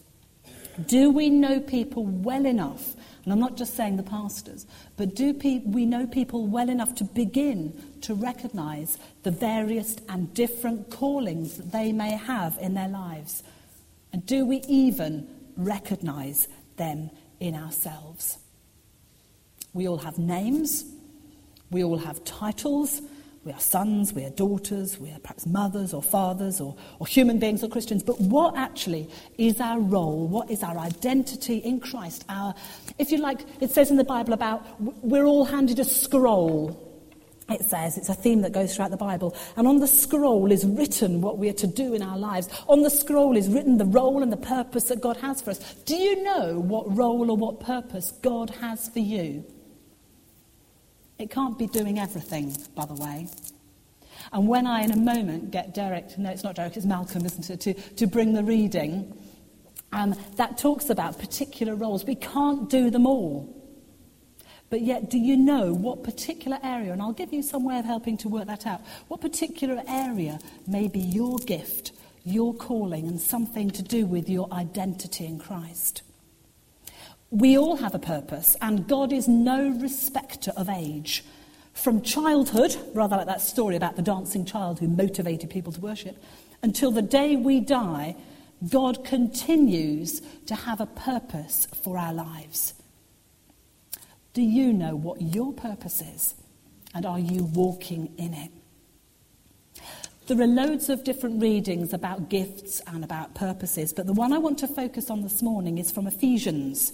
Do 0.86 1.10
we 1.10 1.30
know 1.30 1.60
people 1.60 2.04
well 2.04 2.44
enough? 2.44 2.96
And 3.22 3.32
I'm 3.32 3.38
not 3.38 3.56
just 3.56 3.74
saying 3.74 3.96
the 3.96 4.02
pastors, 4.02 4.66
but 4.96 5.14
do 5.14 5.32
pe- 5.32 5.62
we 5.64 5.86
know 5.86 6.08
people 6.08 6.48
well 6.48 6.68
enough 6.68 6.96
to 6.96 7.04
begin 7.04 7.72
to 8.00 8.14
recognize 8.14 8.98
the 9.22 9.30
various 9.30 9.96
and 10.08 10.34
different 10.34 10.90
callings 10.90 11.56
that 11.58 11.70
they 11.70 11.92
may 11.92 12.16
have 12.16 12.58
in 12.60 12.74
their 12.74 12.88
lives? 12.88 13.44
And 14.12 14.26
do 14.26 14.44
we 14.44 14.56
even 14.68 15.28
recognize 15.56 16.48
them 16.76 17.10
in 17.38 17.54
ourselves? 17.54 18.38
We 19.72 19.86
all 19.86 19.98
have 19.98 20.18
names, 20.18 20.84
we 21.70 21.84
all 21.84 21.98
have 21.98 22.24
titles, 22.24 23.00
we 23.44 23.52
are 23.52 23.60
sons, 23.60 24.12
we 24.12 24.24
are 24.24 24.30
daughters, 24.30 24.98
we 24.98 25.10
are 25.10 25.18
perhaps 25.18 25.46
mothers 25.46 25.92
or 25.92 26.02
fathers 26.02 26.60
or, 26.60 26.74
or 26.98 27.06
human 27.06 27.38
beings 27.38 27.62
or 27.62 27.68
Christians. 27.68 28.02
But 28.02 28.18
what 28.20 28.56
actually 28.56 29.08
is 29.36 29.60
our 29.60 29.78
role? 29.78 30.26
What 30.26 30.50
is 30.50 30.62
our 30.62 30.78
identity 30.78 31.58
in 31.58 31.80
Christ? 31.80 32.24
Our, 32.30 32.54
if 32.98 33.12
you 33.12 33.18
like, 33.18 33.40
it 33.60 33.70
says 33.70 33.90
in 33.90 33.98
the 33.98 34.04
Bible 34.04 34.32
about 34.32 34.64
we're 34.80 35.26
all 35.26 35.44
handed 35.44 35.78
a 35.78 35.84
scroll. 35.84 36.80
It 37.50 37.60
says 37.60 37.98
it's 37.98 38.08
a 38.08 38.14
theme 38.14 38.40
that 38.40 38.52
goes 38.52 38.74
throughout 38.74 38.90
the 38.90 38.96
Bible. 38.96 39.36
And 39.56 39.68
on 39.68 39.78
the 39.78 39.86
scroll 39.86 40.50
is 40.50 40.64
written 40.64 41.20
what 41.20 41.36
we 41.36 41.50
are 41.50 41.54
to 41.54 41.66
do 41.66 41.92
in 41.92 42.00
our 42.00 42.18
lives. 42.18 42.48
On 42.66 42.80
the 42.80 42.88
scroll 42.88 43.36
is 43.36 43.50
written 43.50 43.76
the 43.76 43.84
role 43.84 44.22
and 44.22 44.32
the 44.32 44.38
purpose 44.38 44.84
that 44.84 45.02
God 45.02 45.18
has 45.18 45.42
for 45.42 45.50
us. 45.50 45.74
Do 45.84 45.96
you 45.96 46.22
know 46.22 46.60
what 46.60 46.96
role 46.96 47.30
or 47.30 47.36
what 47.36 47.60
purpose 47.60 48.12
God 48.22 48.48
has 48.48 48.88
for 48.88 49.00
you? 49.00 49.44
It 51.18 51.30
can't 51.30 51.58
be 51.58 51.66
doing 51.66 51.98
everything, 51.98 52.56
by 52.74 52.86
the 52.86 52.94
way. 52.94 53.28
And 54.32 54.48
when 54.48 54.66
I, 54.66 54.82
in 54.82 54.90
a 54.90 54.96
moment, 54.96 55.50
get 55.50 55.74
Derek, 55.74 56.18
no, 56.18 56.30
it's 56.30 56.42
not 56.42 56.56
Derek, 56.56 56.76
it's 56.76 56.86
Malcolm, 56.86 57.24
isn't 57.24 57.50
it, 57.50 57.60
to, 57.60 57.74
to 57.74 58.06
bring 58.06 58.32
the 58.32 58.42
reading, 58.42 59.16
um, 59.92 60.16
that 60.36 60.58
talks 60.58 60.90
about 60.90 61.18
particular 61.18 61.76
roles. 61.76 62.04
We 62.04 62.16
can't 62.16 62.68
do 62.68 62.90
them 62.90 63.06
all. 63.06 63.48
But 64.70 64.80
yet, 64.80 65.08
do 65.08 65.18
you 65.18 65.36
know 65.36 65.72
what 65.72 66.02
particular 66.02 66.58
area, 66.62 66.92
and 66.92 67.00
I'll 67.00 67.12
give 67.12 67.32
you 67.32 67.42
some 67.42 67.64
way 67.64 67.78
of 67.78 67.84
helping 67.84 68.16
to 68.18 68.28
work 68.28 68.46
that 68.46 68.66
out, 68.66 68.80
what 69.06 69.20
particular 69.20 69.82
area 69.86 70.40
may 70.66 70.88
be 70.88 70.98
your 70.98 71.38
gift, 71.38 71.92
your 72.24 72.54
calling, 72.54 73.06
and 73.06 73.20
something 73.20 73.70
to 73.70 73.82
do 73.82 74.04
with 74.04 74.28
your 74.28 74.52
identity 74.52 75.26
in 75.26 75.38
Christ? 75.38 76.02
We 77.30 77.58
all 77.58 77.76
have 77.76 77.94
a 77.94 77.98
purpose, 77.98 78.56
and 78.60 78.86
God 78.86 79.12
is 79.12 79.26
no 79.26 79.68
respecter 79.68 80.52
of 80.56 80.68
age. 80.68 81.24
From 81.72 82.02
childhood, 82.02 82.76
rather 82.94 83.16
like 83.16 83.26
that 83.26 83.40
story 83.40 83.74
about 83.74 83.96
the 83.96 84.02
dancing 84.02 84.44
child 84.44 84.78
who 84.78 84.86
motivated 84.86 85.50
people 85.50 85.72
to 85.72 85.80
worship, 85.80 86.16
until 86.62 86.90
the 86.90 87.02
day 87.02 87.34
we 87.34 87.60
die, 87.60 88.14
God 88.70 89.04
continues 89.04 90.22
to 90.46 90.54
have 90.54 90.80
a 90.80 90.86
purpose 90.86 91.66
for 91.82 91.98
our 91.98 92.14
lives. 92.14 92.74
Do 94.32 94.42
you 94.42 94.72
know 94.72 94.96
what 94.96 95.20
your 95.20 95.52
purpose 95.52 96.00
is? 96.00 96.34
And 96.94 97.04
are 97.04 97.18
you 97.18 97.44
walking 97.44 98.14
in 98.16 98.34
it? 98.34 98.50
There 100.26 100.40
are 100.40 100.46
loads 100.46 100.88
of 100.88 101.04
different 101.04 101.42
readings 101.42 101.92
about 101.92 102.30
gifts 102.30 102.80
and 102.86 103.04
about 103.04 103.34
purposes, 103.34 103.92
but 103.92 104.06
the 104.06 104.14
one 104.14 104.32
I 104.32 104.38
want 104.38 104.58
to 104.60 104.68
focus 104.68 105.10
on 105.10 105.22
this 105.22 105.42
morning 105.42 105.76
is 105.78 105.90
from 105.90 106.06
Ephesians 106.06 106.92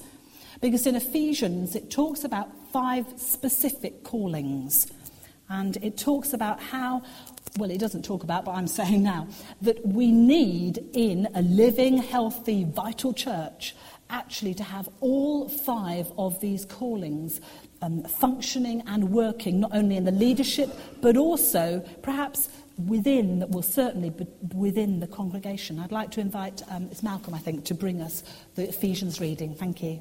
because 0.60 0.86
in 0.86 0.94
Ephesians, 0.94 1.74
it 1.74 1.90
talks 1.90 2.24
about 2.24 2.50
five 2.72 3.06
specific 3.16 4.04
callings. 4.04 4.90
And 5.48 5.76
it 5.78 5.98
talks 5.98 6.32
about 6.32 6.60
how, 6.60 7.02
well, 7.58 7.70
it 7.70 7.78
doesn't 7.78 8.04
talk 8.04 8.22
about, 8.22 8.44
but 8.44 8.52
I'm 8.52 8.66
saying 8.80 9.02
now, 9.02 9.28
that 9.62 9.84
we 9.86 10.12
need 10.12 10.78
in 10.92 11.28
a 11.34 11.42
living, 11.42 11.98
healthy, 11.98 12.64
vital 12.64 13.12
church 13.12 13.74
actually 14.10 14.54
to 14.54 14.64
have 14.64 14.88
all 15.00 15.48
five 15.48 16.10
of 16.18 16.40
these 16.40 16.64
callings 16.64 17.40
um, 17.80 18.02
functioning 18.02 18.82
and 18.86 19.10
working, 19.10 19.60
not 19.60 19.70
only 19.74 19.96
in 19.96 20.04
the 20.04 20.10
leadership, 20.10 20.68
but 21.00 21.16
also 21.16 21.80
perhaps 22.02 22.48
within, 22.86 23.38
that 23.38 23.50
well, 23.50 23.62
certainly 23.62 24.12
within 24.54 25.00
the 25.00 25.06
congregation. 25.06 25.78
I'd 25.78 25.92
like 25.92 26.10
to 26.12 26.20
invite, 26.20 26.62
um, 26.70 26.88
it's 26.90 27.02
Malcolm, 27.02 27.34
I 27.34 27.38
think, 27.38 27.64
to 27.66 27.74
bring 27.74 28.00
us 28.00 28.22
the 28.56 28.68
Ephesians 28.68 29.20
reading. 29.20 29.54
Thank 29.54 29.82
you. 29.82 30.00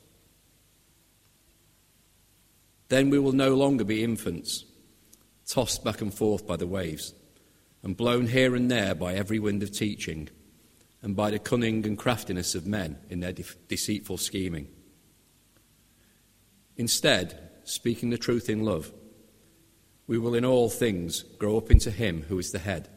Then 2.91 3.09
we 3.09 3.19
will 3.19 3.31
no 3.31 3.55
longer 3.55 3.85
be 3.85 4.03
infants, 4.03 4.65
tossed 5.47 5.81
back 5.81 6.01
and 6.01 6.13
forth 6.13 6.45
by 6.45 6.57
the 6.57 6.67
waves, 6.67 7.13
and 7.83 7.95
blown 7.95 8.27
here 8.27 8.53
and 8.53 8.69
there 8.69 8.93
by 8.93 9.13
every 9.13 9.39
wind 9.39 9.63
of 9.63 9.71
teaching, 9.71 10.27
and 11.01 11.15
by 11.15 11.31
the 11.31 11.39
cunning 11.39 11.85
and 11.85 11.97
craftiness 11.97 12.53
of 12.53 12.67
men 12.67 12.97
in 13.09 13.21
their 13.21 13.31
de- 13.31 13.45
deceitful 13.69 14.17
scheming. 14.17 14.67
Instead, 16.75 17.39
speaking 17.63 18.09
the 18.09 18.17
truth 18.17 18.49
in 18.49 18.65
love, 18.65 18.91
we 20.05 20.17
will 20.17 20.35
in 20.35 20.43
all 20.43 20.69
things 20.69 21.23
grow 21.39 21.55
up 21.55 21.71
into 21.71 21.91
Him 21.91 22.23
who 22.23 22.37
is 22.39 22.51
the 22.51 22.59
head, 22.59 22.89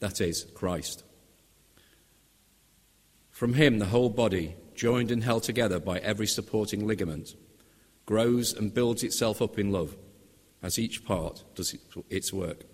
that 0.00 0.20
is, 0.20 0.44
Christ. 0.54 1.04
From 3.30 3.54
Him, 3.54 3.78
the 3.78 3.86
whole 3.86 4.10
body, 4.10 4.56
joined 4.74 5.10
and 5.10 5.24
held 5.24 5.44
together 5.44 5.80
by 5.80 6.00
every 6.00 6.26
supporting 6.26 6.86
ligament, 6.86 7.34
grows 8.06 8.52
and 8.52 8.72
builds 8.72 9.02
itself 9.02 9.42
up 9.42 9.58
in 9.58 9.72
love 9.72 9.96
as 10.62 10.78
each 10.78 11.04
part 11.04 11.44
does 11.54 11.76
its 12.08 12.32
work. 12.32 12.64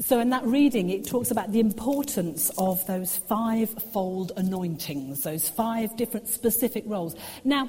So, 0.00 0.18
in 0.18 0.30
that 0.30 0.44
reading, 0.44 0.88
it 0.90 1.06
talks 1.06 1.30
about 1.30 1.52
the 1.52 1.60
importance 1.60 2.50
of 2.56 2.84
those 2.86 3.16
five-fold 3.16 4.32
anointings, 4.36 5.22
those 5.22 5.48
five 5.48 5.94
different 5.96 6.26
specific 6.26 6.84
roles. 6.86 7.14
Now, 7.44 7.68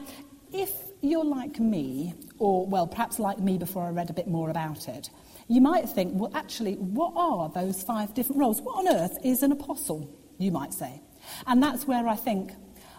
if 0.54 0.72
you're 1.02 1.26
like 1.26 1.60
me, 1.60 2.14
or, 2.40 2.66
well, 2.66 2.88
perhaps 2.88 3.20
like 3.20 3.40
me 3.40 3.58
before 3.58 3.84
I 3.84 3.90
read 3.90 4.10
a 4.10 4.14
bit 4.14 4.28
more 4.28 4.50
about 4.50 4.88
it, 4.88 5.10
you 5.50 5.60
might 5.60 5.90
think, 5.90 6.14
well, 6.16 6.32
actually, 6.34 6.76
what 6.76 7.14
are 7.16 7.50
those 7.50 7.84
five 7.84 8.14
different 8.14 8.40
roles? 8.40 8.62
What 8.62 8.78
on 8.78 8.88
earth 8.88 9.18
is 9.24 9.44
an 9.44 9.52
apostle, 9.52 10.10
you 10.38 10.52
might 10.52 10.74
say? 10.74 11.02
And 11.48 11.62
that's 11.62 11.88
where 11.88 12.08
I 12.08 12.16
think 12.16 12.52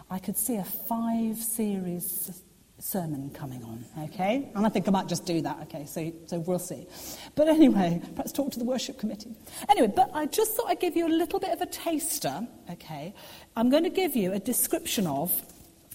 I 0.09 0.19
could 0.19 0.37
see 0.37 0.57
a 0.57 0.63
five 0.63 1.37
series 1.37 2.43
sermon 2.79 3.29
coming 3.29 3.63
on, 3.63 3.85
okay? 4.05 4.49
And 4.55 4.65
I 4.65 4.69
think 4.69 4.87
I 4.87 4.91
might 4.91 5.07
just 5.07 5.25
do 5.25 5.41
that, 5.41 5.57
okay? 5.63 5.85
So, 5.85 6.11
so 6.25 6.39
we'll 6.39 6.59
see. 6.59 6.85
But 7.33 7.47
anyway, 7.47 8.01
perhaps 8.15 8.33
talk 8.33 8.51
to 8.51 8.59
the 8.59 8.65
worship 8.65 8.99
committee. 8.99 9.35
Anyway, 9.69 9.91
but 9.95 10.11
I 10.13 10.25
just 10.25 10.55
thought 10.55 10.67
I'd 10.67 10.81
give 10.81 10.97
you 10.97 11.07
a 11.07 11.15
little 11.15 11.39
bit 11.39 11.51
of 11.51 11.61
a 11.61 11.65
taster, 11.65 12.45
okay? 12.69 13.13
I'm 13.55 13.69
going 13.69 13.83
to 13.83 13.89
give 13.89 14.15
you 14.15 14.33
a 14.33 14.39
description 14.39 15.07
of 15.07 15.31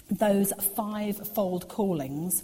those 0.09 0.51
five-fold 0.75 1.69
callings 1.69 2.43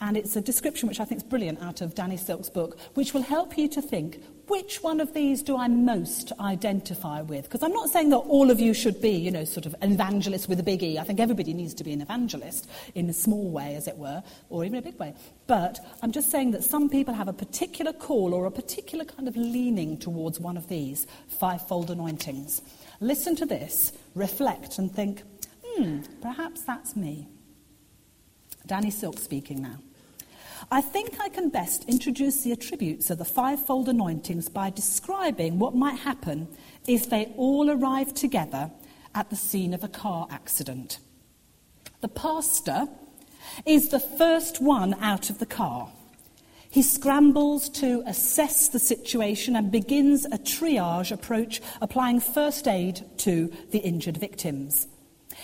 and 0.00 0.16
it's 0.16 0.36
a 0.36 0.40
description 0.40 0.88
which 0.88 1.00
I 1.00 1.04
think 1.04 1.22
is 1.22 1.28
brilliant 1.28 1.60
out 1.60 1.80
of 1.80 1.94
Danny 1.94 2.16
Silk's 2.16 2.48
book, 2.48 2.78
which 2.94 3.14
will 3.14 3.22
help 3.22 3.58
you 3.58 3.68
to 3.68 3.82
think 3.82 4.22
which 4.48 4.82
one 4.82 5.00
of 5.00 5.12
these 5.12 5.42
do 5.42 5.56
I 5.56 5.68
most 5.68 6.32
identify 6.40 7.20
with? 7.20 7.44
Because 7.44 7.62
I'm 7.62 7.72
not 7.72 7.90
saying 7.90 8.10
that 8.10 8.18
all 8.18 8.50
of 8.50 8.58
you 8.58 8.72
should 8.72 9.00
be, 9.00 9.10
you 9.10 9.30
know, 9.30 9.44
sort 9.44 9.66
of 9.66 9.74
an 9.82 9.92
evangelist 9.92 10.48
with 10.48 10.58
a 10.58 10.62
big 10.62 10.82
E. 10.82 10.98
I 10.98 11.04
think 11.04 11.20
everybody 11.20 11.52
needs 11.52 11.74
to 11.74 11.84
be 11.84 11.92
an 11.92 12.00
evangelist 12.00 12.68
in 12.94 13.10
a 13.10 13.12
small 13.12 13.50
way, 13.50 13.74
as 13.74 13.86
it 13.86 13.96
were, 13.98 14.22
or 14.48 14.64
even 14.64 14.78
a 14.78 14.82
big 14.82 14.98
way. 14.98 15.14
But 15.46 15.78
I'm 16.02 16.12
just 16.12 16.30
saying 16.30 16.52
that 16.52 16.64
some 16.64 16.88
people 16.88 17.12
have 17.12 17.28
a 17.28 17.32
particular 17.32 17.92
call 17.92 18.32
or 18.32 18.46
a 18.46 18.50
particular 18.50 19.04
kind 19.04 19.28
of 19.28 19.36
leaning 19.36 19.98
towards 19.98 20.40
one 20.40 20.56
of 20.56 20.68
these 20.68 21.06
fivefold 21.28 21.90
anointings. 21.90 22.62
Listen 23.00 23.36
to 23.36 23.46
this, 23.46 23.92
reflect, 24.14 24.78
and 24.78 24.90
think, 24.90 25.22
hmm, 25.62 26.00
perhaps 26.22 26.62
that's 26.62 26.96
me. 26.96 27.28
Danny 28.66 28.90
Silk 28.90 29.18
speaking 29.18 29.62
now. 29.62 29.78
I 30.70 30.80
think 30.80 31.20
I 31.20 31.28
can 31.28 31.48
best 31.48 31.84
introduce 31.88 32.42
the 32.42 32.52
attributes 32.52 33.10
of 33.10 33.18
the 33.18 33.24
fivefold 33.24 33.88
anointings 33.88 34.48
by 34.48 34.70
describing 34.70 35.58
what 35.58 35.74
might 35.74 35.98
happen 35.98 36.48
if 36.86 37.08
they 37.08 37.32
all 37.36 37.70
arrive 37.70 38.14
together 38.14 38.70
at 39.14 39.30
the 39.30 39.36
scene 39.36 39.74
of 39.74 39.84
a 39.84 39.88
car 39.88 40.26
accident. 40.30 40.98
The 42.00 42.08
pastor 42.08 42.88
is 43.66 43.88
the 43.88 44.00
first 44.00 44.60
one 44.60 44.94
out 44.94 45.30
of 45.30 45.38
the 45.38 45.46
car. 45.46 45.90
He 46.70 46.82
scrambles 46.82 47.68
to 47.70 48.02
assess 48.06 48.68
the 48.68 48.78
situation 48.78 49.56
and 49.56 49.72
begins 49.72 50.26
a 50.26 50.38
triage 50.38 51.10
approach, 51.10 51.62
applying 51.80 52.20
first 52.20 52.68
aid 52.68 53.04
to 53.18 53.50
the 53.70 53.78
injured 53.78 54.18
victims. 54.18 54.86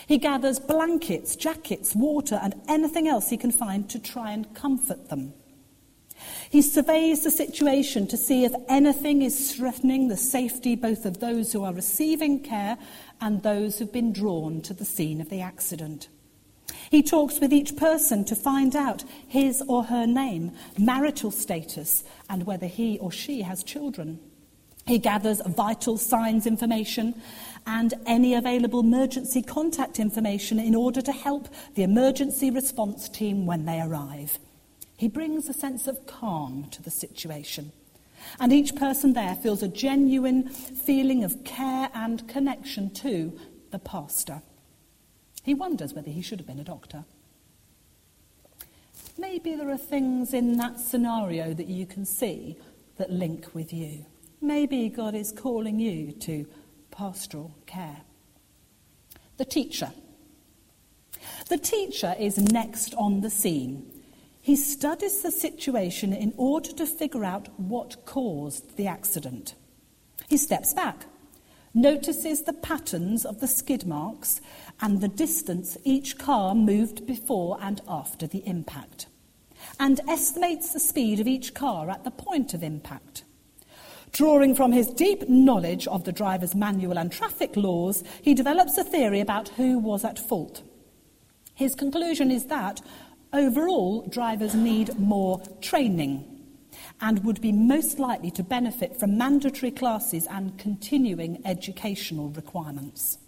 He 0.07 0.19
gathers 0.19 0.59
blankets, 0.59 1.37
jackets, 1.37 1.95
water, 1.95 2.38
and 2.43 2.55
anything 2.69 3.09
else 3.09 3.31
he 3.31 3.37
can 3.37 3.53
find 3.53 3.88
to 3.90 3.99
try 3.99 4.33
and 4.33 4.55
comfort 4.55 5.09
them. 5.09 5.33
He 6.51 6.62
surveys 6.62 7.25
the 7.25 7.31
situation 7.31 8.07
to 8.09 8.17
see 8.17 8.45
if 8.45 8.55
anything 8.69 9.23
is 9.23 9.55
threatening 9.55 10.09
the 10.09 10.17
safety 10.17 10.77
both 10.77 11.05
of 11.05 11.21
those 11.21 11.53
who 11.53 11.64
are 11.64 11.73
receiving 11.73 12.40
care 12.40 12.79
and 13.21 13.43
those 13.43 13.79
who've 13.79 13.93
been 13.93 14.12
drawn 14.12 14.61
to 14.62 14.75
the 14.75 14.85
scene 14.85 15.21
of 15.21 15.31
the 15.31 15.40
accident. 15.40 16.09
He 16.90 17.03
talks 17.03 17.40
with 17.40 17.53
each 17.53 17.77
person 17.77 18.25
to 18.27 18.37
find 18.37 18.77
out 18.77 19.05
his 19.27 19.62
or 19.67 19.85
her 19.85 20.07
name, 20.07 20.53
marital 20.79 21.31
status, 21.31 22.05
and 22.31 22.47
whether 22.47 22.67
he 22.67 22.99
or 22.99 23.11
she 23.11 23.43
has 23.43 23.64
children. 23.64 24.21
He 24.87 24.99
gathers 24.99 25.40
vital 25.47 25.97
signs 25.97 26.47
information 26.47 27.21
and 27.66 27.94
any 28.07 28.35
available 28.35 28.81
emergency 28.81 29.42
contact 29.42 29.98
information 29.98 30.59
in 30.59 30.74
order 30.74 31.00
to 31.00 31.12
help 31.12 31.48
the 31.74 31.83
emergency 31.83 32.50
response 32.50 33.09
team 33.09 33.46
when 33.46 33.64
they 33.64 33.81
arrive. 33.81 34.38
He 34.96 35.09
brings 35.09 35.48
a 35.48 35.55
sense 35.55 35.87
of 35.87 36.07
calm 36.07 36.68
to 36.70 36.83
the 36.83 36.90
situation. 36.90 37.72
And 38.38 38.53
each 38.53 38.74
person 38.74 39.12
there 39.12 39.35
feels 39.35 39.62
a 39.62 39.68
genuine 39.68 40.48
feeling 40.48 41.24
of 41.24 41.44
care 41.44 41.90
and 41.94 42.27
connection 42.29 42.90
to 42.94 43.38
the 43.70 43.79
pastor. 43.79 44.42
He 45.42 45.55
wonders 45.55 45.92
whether 45.92 46.11
he 46.11 46.22
should 46.22 46.38
have 46.38 46.46
been 46.46 46.61
a 46.61 46.64
doctor. 46.64 47.05
Maybe 49.18 49.55
there 49.55 49.70
are 49.70 49.79
things 49.79 50.33
in 50.33 50.57
that 50.57 50.81
scenario 50.81 51.55
that 51.55 51.68
you 51.68 51.87
can 51.87 52.05
see 52.05 52.57
that 52.96 53.11
link 53.11 53.55
with 53.55 53.72
you. 53.72 54.07
Maybe 54.40 54.88
God 54.88 55.14
is 55.14 55.33
calling 55.33 55.79
you 55.79 56.12
to 56.12 56.46
pastoral 56.95 57.53
care. 57.67 58.03
The 59.37 59.45
teacher. 59.45 59.93
The 61.49 61.59
teacher 61.59 62.15
is 62.19 62.39
next 62.39 62.95
on 62.95 63.21
the 63.21 63.31
scene. 63.31 63.91
He 64.41 64.57
studies 64.57 65.23
the 65.23 65.33
situation 65.33 66.13
in 66.13 66.33
order 66.37 66.73
to 66.73 66.87
figure 66.87 67.25
out 67.25 67.49
what 67.59 68.05
caused 68.05 68.77
the 68.77 68.87
accident. 68.87 69.55
He 70.29 70.37
steps 70.37 70.73
back, 70.73 71.07
notices 71.73 72.43
the 72.43 72.53
patterns 72.53 73.25
of 73.25 73.41
the 73.41 73.49
skid 73.49 73.87
marks 73.87 74.41
and 74.81 75.01
the 75.01 75.09
distance 75.09 75.77
each 75.83 76.17
car 76.19 76.55
moved 76.55 77.07
before 77.07 77.59
and 77.61 77.81
after 77.89 78.27
the 78.27 78.47
impact, 78.47 79.07
and 79.81 80.01
estimates 80.09 80.73
the 80.73 80.81
speed 80.81 81.19
of 81.19 81.27
each 81.27 81.55
car 81.55 81.91
at 81.91 82.05
the 82.05 82.11
point 82.11 82.55
of 82.55 82.63
impact. 82.63 83.25
Drawing 84.14 84.55
from 84.55 84.70
his 84.70 84.87
deep 84.87 85.29
knowledge 85.29 85.88
of 85.88 86.05
the 86.05 86.12
driver's 86.12 86.55
manual 86.55 87.00
and 87.00 87.11
traffic 87.11 87.57
laws, 87.57 88.05
he 88.22 88.33
develops 88.33 88.79
a 88.79 88.85
theory 88.85 89.18
about 89.18 89.48
who 89.48 89.77
was 89.77 90.05
at 90.05 90.20
fault. 90.20 90.62
His 91.57 91.74
conclusion 91.74 92.31
is 92.31 92.46
that 92.46 92.81
overall, 93.33 94.07
drivers 94.07 94.55
need 94.55 94.96
more 95.00 95.42
training 95.61 96.24
and 97.00 97.24
would 97.24 97.40
be 97.40 97.50
most 97.50 97.98
likely 97.98 98.31
to 98.31 98.44
benefit 98.44 98.96
from 98.96 99.18
mandatory 99.18 99.72
classes 99.72 100.29
and 100.31 100.57
continuing 100.59 101.42
educational 101.44 102.29
requirements. 102.29 103.18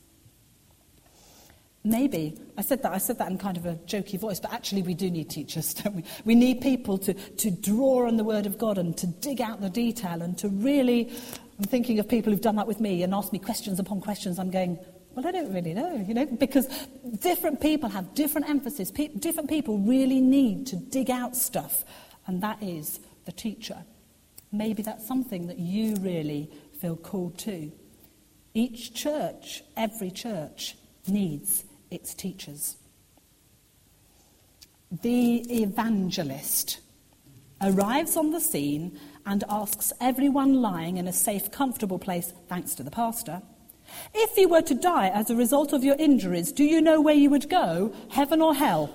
Maybe. 1.86 2.36
I 2.58 2.62
said 2.62 2.82
that, 2.82 2.92
I 2.92 2.98
said 2.98 3.18
that 3.18 3.30
in 3.30 3.38
kind 3.38 3.56
of 3.56 3.64
a 3.64 3.76
jokey 3.86 4.18
voice, 4.18 4.40
but 4.40 4.52
actually 4.52 4.82
we 4.82 4.92
do 4.92 5.08
need 5.08 5.30
teachers, 5.30 5.72
don't 5.82 5.94
we? 5.94 6.04
We 6.24 6.34
need 6.34 6.60
people 6.60 6.98
to, 6.98 7.14
to 7.14 7.50
draw 7.50 8.08
on 8.08 8.16
the 8.16 8.24
Word 8.24 8.44
of 8.44 8.58
God 8.58 8.76
and 8.76 8.96
to 8.98 9.06
dig 9.06 9.40
out 9.40 9.60
the 9.60 9.70
detail 9.70 10.20
and 10.20 10.36
to 10.38 10.48
really, 10.48 11.08
I'm 11.58 11.64
thinking 11.64 12.00
of 12.00 12.08
people 12.08 12.32
who've 12.32 12.42
done 12.42 12.56
that 12.56 12.66
with 12.66 12.80
me 12.80 13.04
and 13.04 13.14
asked 13.14 13.32
me 13.32 13.38
questions 13.38 13.78
upon 13.78 14.00
questions. 14.00 14.40
I'm 14.40 14.50
going, 14.50 14.80
Well, 15.14 15.28
I 15.28 15.30
don't 15.30 15.54
really 15.54 15.74
know, 15.74 15.94
you 15.94 16.12
know, 16.12 16.26
because 16.26 16.66
different 17.20 17.60
people 17.60 17.88
have 17.88 18.14
different 18.14 18.48
emphasis. 18.48 18.90
Pe- 18.90 19.14
different 19.14 19.48
people 19.48 19.78
really 19.78 20.20
need 20.20 20.66
to 20.68 20.76
dig 20.76 21.08
out 21.08 21.36
stuff, 21.36 21.84
and 22.26 22.42
that 22.42 22.60
is 22.60 22.98
the 23.26 23.32
teacher. 23.32 23.84
Maybe 24.50 24.82
that's 24.82 25.06
something 25.06 25.46
that 25.46 25.60
you 25.60 25.94
really 26.00 26.50
feel 26.80 26.96
called 26.96 27.38
to. 27.38 27.70
Each 28.54 28.92
church, 28.92 29.62
every 29.76 30.10
church, 30.10 30.74
needs 31.08 31.64
its 31.90 32.14
teachers. 32.14 32.76
The 35.02 35.62
evangelist 35.62 36.80
arrives 37.60 38.16
on 38.16 38.30
the 38.30 38.40
scene 38.40 38.98
and 39.24 39.42
asks 39.48 39.92
everyone 40.00 40.62
lying 40.62 40.96
in 40.96 41.08
a 41.08 41.12
safe, 41.12 41.50
comfortable 41.50 41.98
place, 41.98 42.32
thanks 42.48 42.74
to 42.76 42.82
the 42.82 42.90
pastor, 42.90 43.42
if 44.14 44.36
you 44.36 44.48
were 44.48 44.62
to 44.62 44.74
die 44.74 45.08
as 45.08 45.30
a 45.30 45.36
result 45.36 45.72
of 45.72 45.84
your 45.84 45.96
injuries, 45.96 46.52
do 46.52 46.64
you 46.64 46.80
know 46.80 47.00
where 47.00 47.14
you 47.14 47.30
would 47.30 47.48
go, 47.48 47.92
heaven 48.10 48.42
or 48.42 48.54
hell? 48.54 48.94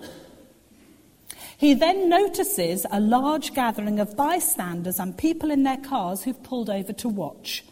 He 1.57 1.73
then 1.73 2.09
notices 2.09 2.85
a 2.91 2.99
large 2.99 3.53
gathering 3.53 3.99
of 3.99 4.17
bystanders 4.17 4.99
and 4.99 5.17
people 5.17 5.51
in 5.51 5.63
their 5.63 5.77
cars 5.77 6.23
who've 6.23 6.41
pulled 6.41 6.69
over 6.69 6.91
to 6.93 7.09
watch. 7.09 7.63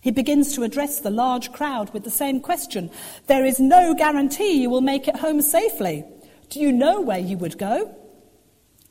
He 0.00 0.10
begins 0.10 0.54
to 0.54 0.62
address 0.62 1.00
the 1.00 1.10
large 1.10 1.52
crowd 1.52 1.92
with 1.92 2.04
the 2.04 2.10
same 2.10 2.40
question 2.40 2.90
There 3.26 3.44
is 3.44 3.60
no 3.60 3.94
guarantee 3.94 4.60
you 4.62 4.70
will 4.70 4.80
make 4.80 5.08
it 5.08 5.16
home 5.16 5.42
safely. 5.42 6.04
Do 6.48 6.60
you 6.60 6.72
know 6.72 7.00
where 7.00 7.18
you 7.18 7.36
would 7.38 7.58
go? 7.58 7.94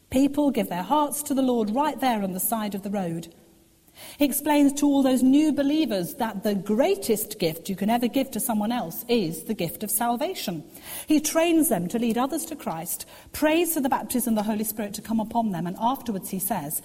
People 0.09 0.49
give 0.49 0.69
their 0.69 0.83
hearts 0.83 1.21
to 1.23 1.33
the 1.33 1.41
Lord 1.41 1.69
right 1.69 1.99
there 1.99 2.23
on 2.23 2.33
the 2.33 2.39
side 2.39 2.73
of 2.73 2.83
the 2.83 2.89
road. 2.89 3.33
He 4.17 4.25
explains 4.25 4.73
to 4.73 4.85
all 4.85 5.03
those 5.03 5.23
new 5.23 5.51
believers 5.51 6.15
that 6.15 6.43
the 6.43 6.55
greatest 6.55 7.37
gift 7.37 7.69
you 7.69 7.75
can 7.75 7.89
ever 7.89 8.07
give 8.07 8.31
to 8.31 8.39
someone 8.39 8.71
else 8.71 9.03
is 9.07 9.43
the 9.43 9.53
gift 9.53 9.83
of 9.83 9.91
salvation. 9.91 10.63
He 11.05 11.19
trains 11.19 11.69
them 11.69 11.87
to 11.89 11.99
lead 11.99 12.17
others 12.17 12.45
to 12.45 12.55
Christ, 12.55 13.05
prays 13.33 13.73
for 13.73 13.81
the 13.81 13.89
baptism 13.89 14.37
of 14.37 14.43
the 14.43 14.49
Holy 14.49 14.63
Spirit 14.63 14.93
to 14.95 15.01
come 15.01 15.19
upon 15.19 15.51
them, 15.51 15.67
and 15.67 15.75
afterwards 15.79 16.29
he 16.29 16.39
says, 16.39 16.81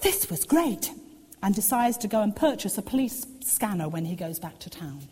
This 0.00 0.30
was 0.30 0.44
great, 0.44 0.90
and 1.44 1.54
decides 1.54 1.98
to 1.98 2.08
go 2.08 2.22
and 2.22 2.34
purchase 2.34 2.78
a 2.78 2.82
police 2.82 3.26
scanner 3.40 3.86
when 3.86 4.06
he 4.06 4.16
goes 4.16 4.38
back 4.38 4.58
to 4.58 4.70
town. 4.70 5.06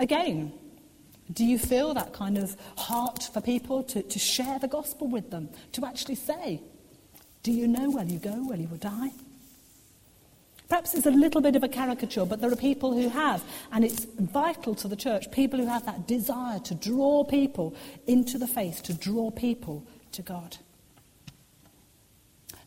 Again, 0.00 0.54
do 1.30 1.44
you 1.44 1.58
feel 1.58 1.92
that 1.92 2.14
kind 2.14 2.38
of 2.38 2.56
heart 2.78 3.28
for 3.30 3.42
people 3.42 3.82
to, 3.84 4.02
to 4.02 4.18
share 4.18 4.58
the 4.58 4.68
gospel 4.68 5.06
with 5.06 5.30
them, 5.30 5.50
to 5.72 5.84
actually 5.84 6.14
say, 6.14 6.62
Do 7.42 7.52
you 7.52 7.68
know 7.68 7.90
where 7.90 8.06
you 8.06 8.18
go, 8.18 8.30
where 8.30 8.56
you 8.56 8.68
will 8.68 8.78
die? 8.78 9.10
Perhaps 10.70 10.94
it's 10.94 11.04
a 11.04 11.10
little 11.10 11.42
bit 11.42 11.54
of 11.54 11.62
a 11.62 11.68
caricature, 11.68 12.24
but 12.24 12.40
there 12.40 12.50
are 12.50 12.56
people 12.56 12.94
who 12.94 13.10
have, 13.10 13.44
and 13.70 13.84
it's 13.84 14.06
vital 14.18 14.74
to 14.76 14.88
the 14.88 14.96
church, 14.96 15.30
people 15.30 15.60
who 15.60 15.66
have 15.66 15.84
that 15.84 16.08
desire 16.08 16.58
to 16.60 16.74
draw 16.74 17.22
people 17.22 17.76
into 18.06 18.38
the 18.38 18.46
faith, 18.46 18.82
to 18.84 18.94
draw 18.94 19.30
people 19.30 19.86
to 20.12 20.22
God. 20.22 20.56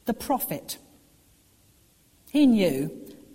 The 0.06 0.14
prophet, 0.14 0.78
he 2.32 2.46
knew 2.46 2.92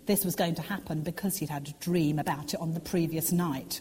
this 0.06 0.24
was 0.24 0.37
going 0.37 0.54
to 0.56 0.62
happen 0.62 1.02
because 1.02 1.38
he'd 1.38 1.50
had 1.50 1.68
a 1.68 1.85
dream 1.85 2.18
about 2.18 2.54
it 2.54 2.61
on 2.61 2.74
the 2.74 2.80
previous 2.80 3.33
night. 3.33 3.80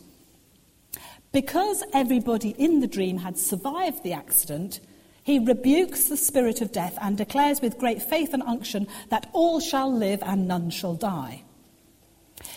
Because 1.31 1.83
everybody 1.93 2.49
in 2.57 2.79
the 2.79 2.87
dream 2.87 3.17
had 3.19 3.37
survived 3.37 4.03
the 4.03 4.13
accident, 4.13 4.79
he 5.23 5.37
rebukes 5.37 6.05
the 6.05 6.17
spirit 6.17 6.61
of 6.61 6.71
death 6.71 6.97
and 7.01 7.15
declares 7.15 7.61
with 7.61 7.77
great 7.77 8.01
faith 8.01 8.33
and 8.33 8.41
unction 8.43 8.87
that 9.09 9.29
all 9.33 9.59
shall 9.59 9.93
live 9.93 10.23
and 10.23 10.47
none 10.47 10.71
shall 10.71 10.95
die. 10.95 11.43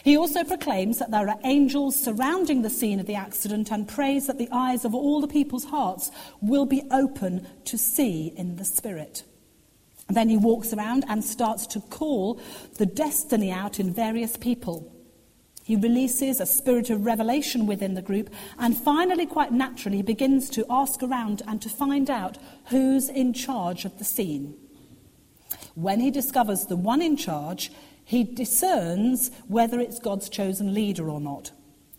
He 0.05 0.17
also 0.17 0.45
proclaims 0.45 0.99
that 0.99 1.11
there 1.11 1.29
are 1.29 1.39
angels 1.45 2.03
surrounding 2.03 2.63
the 2.63 2.71
scene 2.71 3.01
of 3.01 3.07
the 3.07 3.15
accident 3.15 3.71
and 3.71 3.87
prays 3.87 4.27
that 4.27 4.39
the 4.39 4.49
eyes 4.53 4.85
of 4.85 4.95
all 4.95 5.21
the 5.21 5.29
people's 5.29 5.65
hearts 5.65 6.11
will 6.41 6.67
be 6.67 6.83
open 6.91 7.47
to 7.67 7.77
see 7.77 8.33
in 8.37 8.57
the 8.57 8.65
Spirit. 8.65 9.25
Then 10.15 10.29
he 10.29 10.37
walks 10.37 10.73
around 10.73 11.05
and 11.09 11.25
starts 11.25 11.67
to 11.69 11.81
call 11.81 12.41
the 12.79 12.87
destiny 12.87 13.51
out 13.51 13.81
in 13.81 13.93
various 13.93 14.37
people. 14.37 14.93
He 15.65 15.77
releases 15.77 16.41
a 16.41 16.47
spirit 16.47 16.91
of 16.91 17.07
revelation 17.07 17.67
within 17.67 17.95
the 17.95 18.03
group, 18.03 18.31
and 18.59 18.77
finally, 18.77 19.27
quite 19.27 19.53
naturally, 19.53 20.03
begins 20.03 20.51
to 20.51 20.67
ask 20.69 21.03
around 21.03 21.43
and 21.47 21.63
to 21.63 21.69
find 21.69 22.11
out 22.11 22.37
who's 22.67 23.09
in 23.09 23.33
charge 23.33 23.85
of 23.85 23.99
the 23.99 24.05
scene. 24.05 24.57
When 25.75 26.01
he 26.01 26.11
discovers 26.11 26.67
the 26.67 26.77
one 26.77 27.01
in 27.01 27.17
charge, 27.17 27.71
he 28.05 28.25
discerns 28.25 29.31
whether 29.47 29.79
it's 29.79 30.01
God's 30.01 30.29
chosen 30.29 30.75
leader 30.75 31.09
or 31.09 31.21
not. 31.21 31.53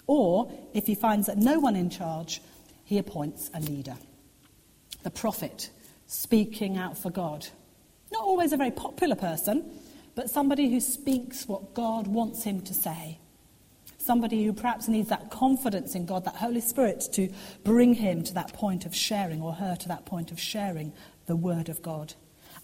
Or, 0.06 0.52
if 0.74 0.86
he 0.86 0.96
finds 0.96 1.28
that 1.28 1.38
no 1.38 1.60
one 1.60 1.78
in 1.78 1.90
charge, 1.90 2.42
he 2.84 2.98
appoints 2.98 3.50
a 3.54 3.62
leader. 3.62 3.96
The 5.04 5.10
prophet, 5.10 5.70
speaking 6.06 6.78
out 6.78 6.98
for 6.98 7.10
God. 7.10 7.48
Not 8.14 8.24
always 8.24 8.54
a 8.54 8.58
very 8.58 8.70
popular 8.70 9.16
person, 9.16 9.66
but 10.14 10.30
somebody 10.30 10.70
who 10.70 10.80
speaks 10.80 11.48
what 11.48 11.74
God 11.74 12.06
wants 12.06 12.44
him 12.44 12.62
to 12.62 12.74
say. 12.74 13.18
Somebody 13.98 14.46
who 14.46 14.54
perhaps 14.54 14.88
needs 14.88 15.10
that 15.10 15.32
confidence 15.32 15.96
in 15.96 16.06
God, 16.06 16.24
that 16.26 16.36
Holy 16.36 16.62
Spirit, 16.62 17.08
to 17.14 17.30
bring 17.64 17.96
him 17.96 18.24
to 18.26 18.34
that 18.36 18.54
point 18.54 18.86
of 18.86 18.96
sharing 18.96 19.42
or 19.42 19.54
her 19.54 19.76
to 19.78 19.88
that 19.88 20.06
point 20.06 20.32
of 20.32 20.40
sharing 20.40 20.94
the 21.26 21.36
Word 21.36 21.70
of 21.70 21.82
God. 21.82 22.14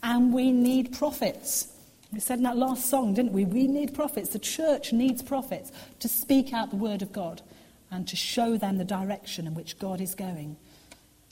And 0.03 0.31
we 0.31 0.51
need 0.51 0.95
prophets. 0.95 1.69
We 2.13 2.19
said 2.19 2.37
in 2.37 2.43
that 2.43 2.57
last 2.57 2.87
song, 2.87 3.15
didn't 3.15 3.33
we? 3.33 3.45
We 3.45 3.67
need 3.67 3.95
prophets. 3.95 4.29
The 4.29 4.39
church 4.39 4.93
needs 4.93 5.23
prophets 5.23 5.71
to 5.99 6.07
speak 6.07 6.53
out 6.53 6.69
the 6.69 6.75
Word 6.75 7.01
of 7.01 7.11
God 7.11 7.41
and 7.89 8.07
to 8.07 8.15
show 8.15 8.55
them 8.55 8.77
the 8.77 8.85
direction 8.85 9.47
in 9.47 9.55
which 9.55 9.79
God 9.79 9.99
is 9.99 10.13
going. 10.13 10.57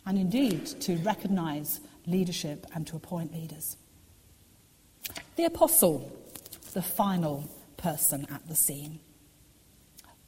And 0.07 0.17
indeed, 0.17 0.65
to 0.81 0.97
recognize 0.97 1.81
leadership 2.07 2.65
and 2.73 2.87
to 2.87 2.95
appoint 2.95 3.31
leaders. 3.31 3.77
The 5.35 5.45
apostle, 5.45 6.11
the 6.73 6.81
final 6.81 7.49
person 7.77 8.27
at 8.31 8.47
the 8.47 8.55
scene. 8.55 8.99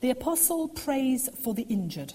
The 0.01 0.11
apostle 0.11 0.67
prays 0.67 1.29
for 1.43 1.53
the 1.53 1.63
injured. 1.63 2.13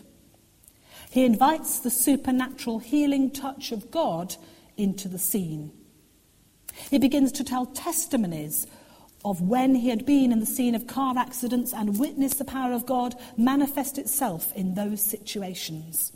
He 1.11 1.25
invites 1.25 1.79
the 1.79 1.91
supernatural 1.91 2.79
healing 2.79 3.31
touch 3.31 3.73
of 3.73 3.91
God 3.91 4.37
into 4.77 5.09
the 5.09 5.19
scene. 5.19 5.71
He 6.91 6.99
begins 6.99 7.31
to 7.33 7.45
tell 7.45 7.67
testimonies 7.67 8.67
of 9.25 9.41
when 9.41 9.75
he 9.75 9.89
had 9.89 10.05
been 10.05 10.33
in 10.33 10.41
the 10.41 10.47
scene 10.47 10.75
of 10.75 10.87
car 10.87 11.17
accidents 11.17 11.73
and 11.73 11.99
witnessed 11.99 12.39
the 12.39 12.45
power 12.45 12.73
of 12.73 12.85
God 12.85 13.15
manifest 13.37 13.97
itself 13.97 14.53
in 14.55 14.75
those 14.75 15.01
situations. 15.01 16.13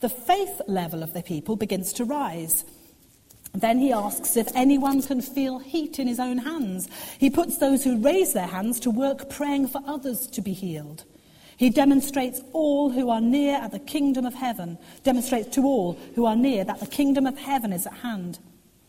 The 0.00 0.08
faith 0.08 0.60
level 0.66 1.02
of 1.02 1.14
the 1.14 1.22
people 1.22 1.56
begins 1.56 1.92
to 1.94 2.04
rise. 2.04 2.64
Then 3.54 3.78
he 3.78 3.92
asks 3.92 4.36
if 4.36 4.48
anyone 4.54 5.02
can 5.02 5.20
feel 5.20 5.58
heat 5.58 5.98
in 5.98 6.06
his 6.06 6.18
own 6.18 6.38
hands. 6.38 6.88
He 7.18 7.28
puts 7.28 7.58
those 7.58 7.84
who 7.84 8.02
raise 8.02 8.32
their 8.32 8.46
hands 8.46 8.80
to 8.80 8.90
work 8.90 9.28
praying 9.28 9.68
for 9.68 9.82
others 9.86 10.26
to 10.28 10.40
be 10.40 10.52
healed. 10.52 11.04
He 11.58 11.68
demonstrates 11.68 12.40
all 12.52 12.90
who 12.90 13.10
are 13.10 13.20
near 13.20 13.56
at 13.56 13.70
the 13.70 13.78
kingdom 13.78 14.24
of 14.24 14.34
heaven, 14.34 14.78
demonstrates 15.04 15.54
to 15.54 15.64
all 15.64 15.98
who 16.14 16.24
are 16.24 16.34
near 16.34 16.64
that 16.64 16.80
the 16.80 16.86
kingdom 16.86 17.26
of 17.26 17.38
heaven 17.38 17.72
is 17.72 17.86
at 17.86 17.92
hand. 17.92 18.38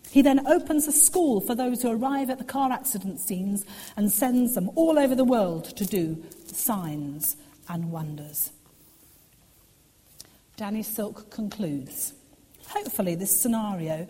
He 0.10 0.22
then 0.22 0.48
opens 0.48 0.88
a 0.88 0.92
school 0.92 1.42
for 1.42 1.56
those 1.56 1.82
who 1.82 1.92
arrive 1.92 2.30
at 2.30 2.38
the 2.38 2.44
car 2.44 2.72
accident 2.72 3.20
scenes 3.20 3.66
and 3.98 4.12
sends 4.12 4.56
them 4.56 4.70
all 4.76 4.98
over 4.98 5.16
the 5.16 5.24
world 5.24 5.66
to 5.76 5.86
do 5.86 6.24
signs 6.46 7.36
and 7.68 7.92
wonders. 7.92 8.52
Danny 10.56 10.84
Silk 10.84 11.30
concludes. 11.32 12.14
Hopefully, 12.68 13.16
this 13.16 13.36
scenario 13.36 14.08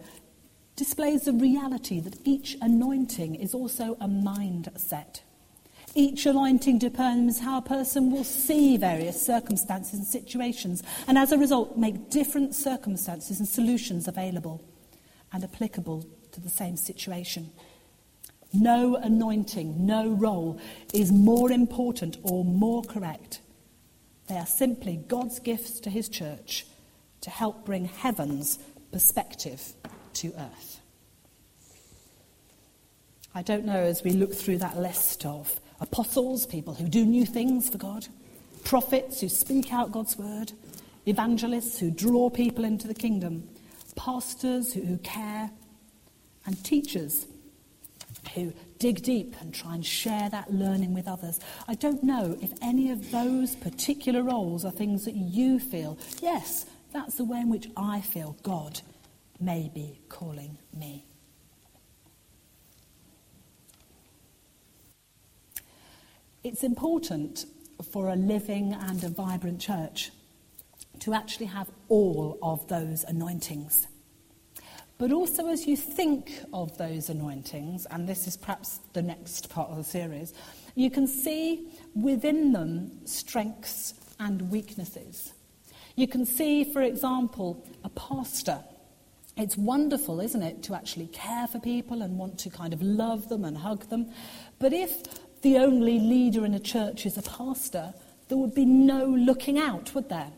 displays 0.76 1.24
the 1.24 1.34
reality 1.34 2.00
that 2.00 2.18
each 2.24 2.58
anointing 2.62 3.36
is 3.36 3.54
also 3.54 3.94
a 4.02 4.08
mindset. 4.08 5.22
Each 5.96 6.26
anointing 6.26 6.80
determines 6.80 7.40
how 7.40 7.60
a 7.60 7.62
person 7.62 8.12
will 8.12 8.24
see 8.24 8.78
various 8.78 9.24
circumstances 9.24 9.94
and 9.94 10.08
situations, 10.08 10.82
and 11.08 11.18
as 11.18 11.32
a 11.32 11.38
result, 11.38 11.78
make 11.78 12.10
different 12.10 12.56
circumstances 12.56 13.40
and 13.40 13.48
solutions 13.48 14.08
available 14.08 14.64
and 15.32 15.44
applicable 15.44 16.06
to 16.32 16.42
the 16.42 16.50
same 16.50 16.76
situation. 16.76 17.52
No 18.54 18.96
anointing, 18.96 19.86
no 19.86 20.10
role 20.10 20.60
is 20.94 21.12
more 21.12 21.52
important 21.52 22.18
or 22.24 22.44
more 22.44 22.82
correct. 22.84 23.42
They 24.28 24.38
are 24.38 24.48
simply 24.48 24.98
God's 25.08 25.40
gifts 25.40 25.80
to 25.82 25.90
his 25.92 26.10
church 26.10 26.66
to 27.22 27.30
help 27.30 27.66
bring 27.66 27.86
heaven's 27.86 28.58
perspective 28.92 29.74
to 30.16 30.34
earth. 30.38 30.80
I 33.36 33.42
don't 33.42 33.66
know 33.66 33.74
as 33.74 34.04
we 34.04 34.12
look 34.12 34.34
through 34.34 34.60
that 34.60 34.78
list 34.78 35.26
of 35.26 35.60
apostles, 35.80 36.46
people 36.46 36.76
who 36.76 36.88
do 36.88 37.04
new 37.04 37.26
things 37.26 37.70
for 37.70 37.80
God, 37.80 38.08
prophets 38.64 39.22
who 39.22 39.30
speak 39.30 39.74
out 39.74 39.92
God's 39.92 40.18
word, 40.18 40.52
evangelists 41.08 41.80
who 41.80 41.90
draw 41.90 42.30
people 42.30 42.64
into 42.64 42.88
the 42.88 42.94
kingdom, 42.94 43.48
pastors 43.96 44.74
who, 44.74 44.98
care, 44.98 45.50
and 46.46 46.64
teachers 46.64 47.26
who 48.36 48.54
dig 48.80 49.02
deep 49.02 49.36
and 49.42 49.54
try 49.54 49.74
and 49.74 49.86
share 49.86 50.30
that 50.30 50.54
learning 50.54 50.94
with 50.94 51.08
others. 51.08 51.40
I 51.68 51.76
don't 51.76 52.04
know 52.04 52.38
if 52.42 52.52
any 52.62 52.92
of 52.92 53.12
those 53.12 53.56
particular 53.56 54.22
roles 54.22 54.64
are 54.64 54.72
things 54.72 55.06
that 55.06 55.16
you 55.16 55.60
feel, 55.60 55.98
yes, 56.22 56.66
that's 56.92 57.16
the 57.16 57.26
way 57.26 57.40
in 57.40 57.50
which 57.50 57.68
I 57.76 58.02
feel 58.02 58.38
God 58.44 58.82
may 59.44 59.70
be 59.74 60.00
calling 60.10 60.58
me. 60.74 61.06
It's 66.44 66.64
important 66.64 67.46
for 67.92 68.10
a 68.10 68.16
living 68.16 68.74
and 68.74 69.04
a 69.04 69.10
vibrant 69.10 69.60
church 69.60 70.12
to 71.00 71.14
actually 71.14 71.48
have 71.48 71.70
all 71.90 72.38
of 72.42 72.68
those 72.68 73.04
anointings. 73.06 73.88
But 74.98 75.12
also, 75.12 75.48
as 75.50 75.68
you 75.68 75.76
think 75.76 76.32
of 76.54 76.78
those 76.78 77.10
anointings, 77.10 77.86
and 77.88 78.08
this 78.08 78.28
is 78.28 78.38
perhaps 78.38 78.80
the 78.94 79.02
next 79.02 79.50
part 79.50 79.70
of 79.70 79.78
the 79.78 79.84
series, 79.84 80.34
you 80.76 80.90
can 80.92 81.08
see 81.08 81.68
within 81.96 82.54
them 82.54 83.06
strengths 83.06 83.96
and 84.20 84.50
weaknesses. 84.52 85.34
You 85.96 86.08
can 86.08 86.26
see, 86.26 86.64
for 86.64 86.82
example, 86.82 87.66
a 87.84 87.90
pastor. 87.90 88.64
It's 89.36 89.58
wonderful, 89.58 90.20
isn't 90.20 90.44
it, 90.44 90.62
to 90.64 90.76
actually 90.76 91.08
care 91.08 91.48
for 91.48 91.60
people 91.60 92.04
and 92.04 92.18
want 92.18 92.38
to 92.40 92.50
kind 92.50 92.72
of 92.72 92.82
love 92.82 93.30
them 93.30 93.44
and 93.44 93.58
hug 93.58 93.90
them. 93.90 94.12
But 94.60 94.74
if 94.74 95.02
the 95.42 95.58
only 95.58 96.00
leader 96.00 96.46
in 96.46 96.54
a 96.54 96.60
church 96.60 97.06
is 97.06 97.18
a 97.18 97.24
pastor, 97.24 97.94
there 98.28 98.38
would 98.38 98.54
be 98.54 98.66
no 98.66 99.06
looking 99.06 99.58
out, 99.58 99.94
would 99.96 100.10
there? 100.10 100.32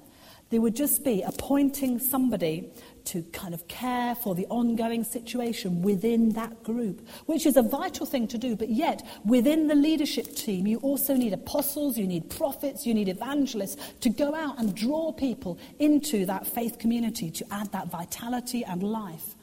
There 0.49 0.61
would 0.61 0.75
just 0.75 1.03
be 1.03 1.21
appointing 1.23 1.99
somebody 1.99 2.71
to 3.05 3.23
kind 3.33 3.53
of 3.53 3.67
care 3.67 4.15
for 4.15 4.35
the 4.35 4.45
ongoing 4.47 5.03
situation 5.03 5.81
within 5.81 6.29
that 6.33 6.63
group, 6.63 7.07
which 7.25 7.45
is 7.45 7.57
a 7.57 7.61
vital 7.61 8.05
thing 8.05 8.27
to 8.27 8.37
do. 8.37 8.55
But 8.55 8.69
yet, 8.69 9.05
within 9.25 9.67
the 9.67 9.75
leadership 9.75 10.35
team, 10.35 10.67
you 10.67 10.77
also 10.79 11.15
need 11.15 11.33
apostles, 11.33 11.97
you 11.97 12.07
need 12.07 12.29
prophets, 12.29 12.85
you 12.85 12.93
need 12.93 13.09
evangelists 13.09 13.77
to 14.01 14.09
go 14.09 14.35
out 14.35 14.59
and 14.59 14.75
draw 14.75 15.11
people 15.11 15.57
into 15.79 16.25
that 16.25 16.47
faith 16.47 16.79
community 16.79 17.31
to 17.31 17.45
add 17.51 17.71
that 17.71 17.87
vitality 17.89 18.63
and 18.63 18.83
life. 18.83 19.35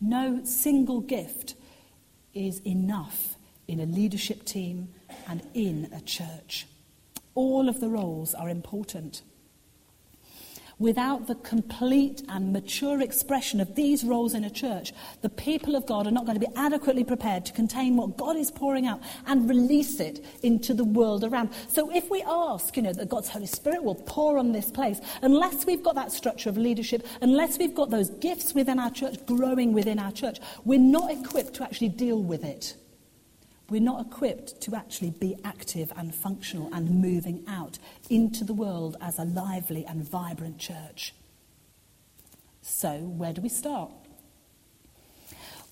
No 0.00 0.44
single 0.44 1.00
gift 1.00 1.54
is 2.34 2.60
enough 2.60 3.36
in 3.68 3.80
a 3.80 3.86
leadership 3.86 4.44
team 4.44 4.88
and 5.28 5.42
in 5.54 5.90
a 5.94 6.00
church. 6.00 6.66
All 7.34 7.68
of 7.68 7.80
the 7.80 7.88
roles 7.88 8.34
are 8.34 8.48
important. 8.48 9.22
Without 10.80 11.26
the 11.26 11.34
complete 11.34 12.22
and 12.30 12.54
mature 12.54 13.02
expression 13.02 13.60
of 13.60 13.74
these 13.74 14.02
roles 14.02 14.32
in 14.32 14.44
a 14.44 14.50
church, 14.50 14.94
the 15.20 15.28
people 15.28 15.76
of 15.76 15.84
God 15.84 16.06
are 16.06 16.10
not 16.10 16.24
going 16.24 16.40
to 16.40 16.46
be 16.46 16.56
adequately 16.56 17.04
prepared 17.04 17.44
to 17.44 17.52
contain 17.52 17.96
what 17.96 18.16
God 18.16 18.34
is 18.34 18.50
pouring 18.50 18.86
out 18.86 19.02
and 19.26 19.46
release 19.46 20.00
it 20.00 20.24
into 20.42 20.72
the 20.72 20.82
world 20.82 21.22
around. 21.22 21.50
So 21.68 21.94
if 21.94 22.08
we 22.10 22.22
ask, 22.26 22.78
you 22.78 22.82
know, 22.82 22.94
that 22.94 23.10
God's 23.10 23.28
Holy 23.28 23.44
Spirit 23.44 23.84
will 23.84 23.94
pour 23.94 24.38
on 24.38 24.52
this 24.52 24.70
place, 24.70 25.02
unless 25.20 25.66
we've 25.66 25.82
got 25.82 25.96
that 25.96 26.12
structure 26.12 26.48
of 26.48 26.56
leadership, 26.56 27.06
unless 27.20 27.58
we've 27.58 27.74
got 27.74 27.90
those 27.90 28.08
gifts 28.08 28.54
within 28.54 28.78
our 28.78 28.90
church 28.90 29.18
growing 29.26 29.74
within 29.74 29.98
our 29.98 30.12
church, 30.12 30.38
we're 30.64 30.78
not 30.78 31.10
equipped 31.10 31.52
to 31.54 31.62
actually 31.62 31.90
deal 31.90 32.22
with 32.22 32.42
it 32.42 32.74
we're 33.70 33.80
not 33.80 34.04
equipped 34.04 34.60
to 34.62 34.74
actually 34.74 35.10
be 35.10 35.36
active 35.44 35.92
and 35.96 36.14
functional 36.14 36.68
and 36.74 37.00
moving 37.00 37.44
out 37.48 37.78
into 38.08 38.44
the 38.44 38.52
world 38.52 38.96
as 39.00 39.18
a 39.18 39.24
lively 39.24 39.84
and 39.86 40.08
vibrant 40.08 40.58
church. 40.58 41.14
So, 42.62 42.98
where 42.98 43.32
do 43.32 43.40
we 43.40 43.48
start? 43.48 43.92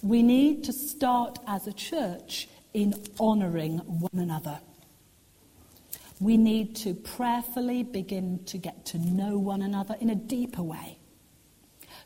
We 0.02 0.22
need 0.22 0.64
to 0.64 0.72
start 0.72 1.38
as 1.46 1.66
a 1.66 1.72
church 1.72 2.48
in 2.72 2.94
honouring 3.18 3.78
one 3.78 4.22
another. 4.22 4.60
We 6.20 6.36
need 6.36 6.76
to 6.76 6.94
prayerfully 6.94 7.82
begin 7.82 8.44
to 8.46 8.58
get 8.58 8.86
to 8.86 8.98
know 8.98 9.38
one 9.38 9.62
another 9.62 9.96
in 10.00 10.10
a 10.10 10.14
deeper 10.14 10.62
way 10.62 10.97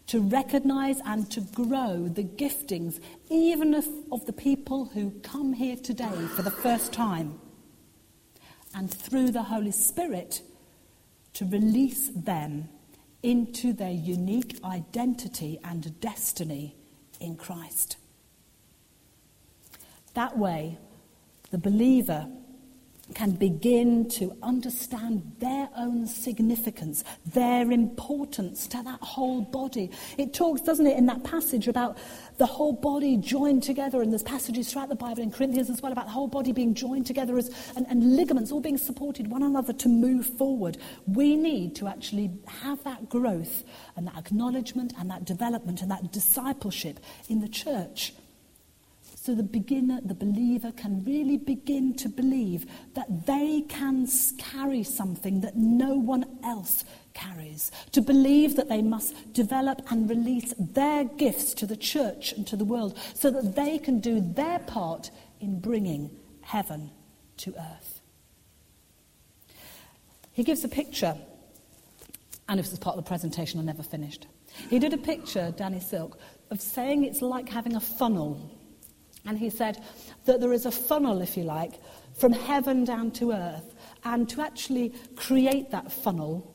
to 0.08 0.20
recognize 0.20 1.00
and 1.04 1.30
to 1.30 1.40
grow 1.40 2.08
the 2.08 2.24
giftings, 2.24 3.00
even 3.30 3.74
of, 3.74 3.86
of 4.10 4.26
the 4.26 4.32
people 4.32 4.86
who 4.86 5.10
come 5.22 5.52
here 5.52 5.76
today 5.76 6.26
for 6.34 6.42
the 6.42 6.50
first 6.50 6.92
time. 6.92 7.38
And 8.74 8.92
through 8.92 9.30
the 9.30 9.42
Holy 9.42 9.70
Spirit, 9.70 10.42
to 11.34 11.44
release 11.46 12.10
them 12.14 12.68
into 13.22 13.72
their 13.72 13.92
unique 13.92 14.58
identity 14.64 15.58
and 15.64 15.98
destiny 16.00 16.74
in 17.20 17.36
Christ. 17.36 17.96
That 20.14 20.36
way, 20.36 20.78
the 21.50 21.58
believer 21.58 22.28
can 23.14 23.32
begin 23.32 24.08
to 24.10 24.36
understand 24.42 25.36
their 25.38 25.68
own 25.76 26.06
significance, 26.06 27.04
their 27.26 27.70
importance 27.70 28.66
to 28.68 28.82
that 28.82 29.00
whole 29.00 29.42
body. 29.42 29.90
It 30.18 30.34
talks, 30.34 30.60
doesn't 30.60 30.86
it, 30.86 30.96
in 30.96 31.06
that 31.06 31.24
passage 31.24 31.68
about 31.68 31.98
the 32.38 32.46
whole 32.46 32.72
body 32.72 33.16
joined 33.16 33.62
together, 33.62 34.02
and 34.02 34.10
there's 34.10 34.22
passages 34.22 34.72
throughout 34.72 34.88
the 34.88 34.94
Bible 34.94 35.22
in 35.22 35.30
Corinthians 35.30 35.70
as 35.70 35.82
well 35.82 35.92
about 35.92 36.06
the 36.06 36.12
whole 36.12 36.28
body 36.28 36.52
being 36.52 36.74
joined 36.74 37.06
together 37.06 37.36
as, 37.36 37.50
and, 37.76 37.86
and 37.88 38.16
ligaments 38.16 38.50
all 38.50 38.60
being 38.60 38.78
supported 38.78 39.28
one 39.28 39.42
another 39.42 39.72
to 39.72 39.88
move 39.88 40.26
forward. 40.38 40.78
We 41.06 41.36
need 41.36 41.76
to 41.76 41.88
actually 41.88 42.30
have 42.46 42.82
that 42.84 43.08
growth 43.08 43.64
and 43.96 44.06
that 44.06 44.16
acknowledgement 44.16 44.94
and 44.98 45.10
that 45.10 45.24
development 45.24 45.82
and 45.82 45.90
that 45.90 46.12
discipleship 46.12 47.00
in 47.28 47.40
the 47.40 47.48
church 47.48 48.14
so 49.22 49.36
the 49.36 49.44
beginner, 49.44 50.00
the 50.04 50.16
believer 50.16 50.72
can 50.72 51.04
really 51.04 51.36
begin 51.36 51.94
to 51.94 52.08
believe 52.08 52.66
that 52.94 53.24
they 53.24 53.60
can 53.68 54.08
carry 54.36 54.82
something 54.82 55.42
that 55.42 55.56
no 55.56 55.94
one 55.94 56.24
else 56.42 56.84
carries. 57.14 57.70
To 57.92 58.02
believe 58.02 58.56
that 58.56 58.68
they 58.68 58.82
must 58.82 59.32
develop 59.32 59.80
and 59.92 60.10
release 60.10 60.52
their 60.58 61.04
gifts 61.04 61.54
to 61.54 61.66
the 61.66 61.76
church 61.76 62.32
and 62.32 62.44
to 62.48 62.56
the 62.56 62.64
world 62.64 62.98
so 63.14 63.30
that 63.30 63.54
they 63.54 63.78
can 63.78 64.00
do 64.00 64.20
their 64.20 64.58
part 64.58 65.12
in 65.38 65.60
bringing 65.60 66.10
heaven 66.40 66.90
to 67.36 67.54
earth. 67.56 68.00
He 70.32 70.42
gives 70.42 70.64
a 70.64 70.68
picture, 70.68 71.16
and 72.48 72.58
this 72.58 72.72
is 72.72 72.78
part 72.80 72.98
of 72.98 73.04
the 73.04 73.08
presentation 73.08 73.60
I 73.60 73.62
never 73.62 73.84
finished. 73.84 74.26
He 74.68 74.80
did 74.80 74.92
a 74.92 74.98
picture, 74.98 75.54
Danny 75.56 75.78
Silk, 75.78 76.18
of 76.50 76.60
saying 76.60 77.04
it's 77.04 77.22
like 77.22 77.48
having 77.48 77.76
a 77.76 77.80
funnel 77.80 78.58
and 79.26 79.38
he 79.38 79.50
said 79.50 79.82
that 80.24 80.40
there 80.40 80.52
is 80.52 80.66
a 80.66 80.70
funnel, 80.70 81.20
if 81.20 81.36
you 81.36 81.44
like, 81.44 81.80
from 82.14 82.32
heaven 82.32 82.84
down 82.84 83.10
to 83.12 83.32
earth. 83.32 83.74
And 84.04 84.28
to 84.30 84.42
actually 84.42 84.94
create 85.14 85.70
that 85.70 85.92
funnel, 85.92 86.54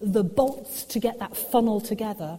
the 0.00 0.24
bolts 0.24 0.84
to 0.84 1.00
get 1.00 1.18
that 1.20 1.36
funnel 1.36 1.80
together, 1.80 2.38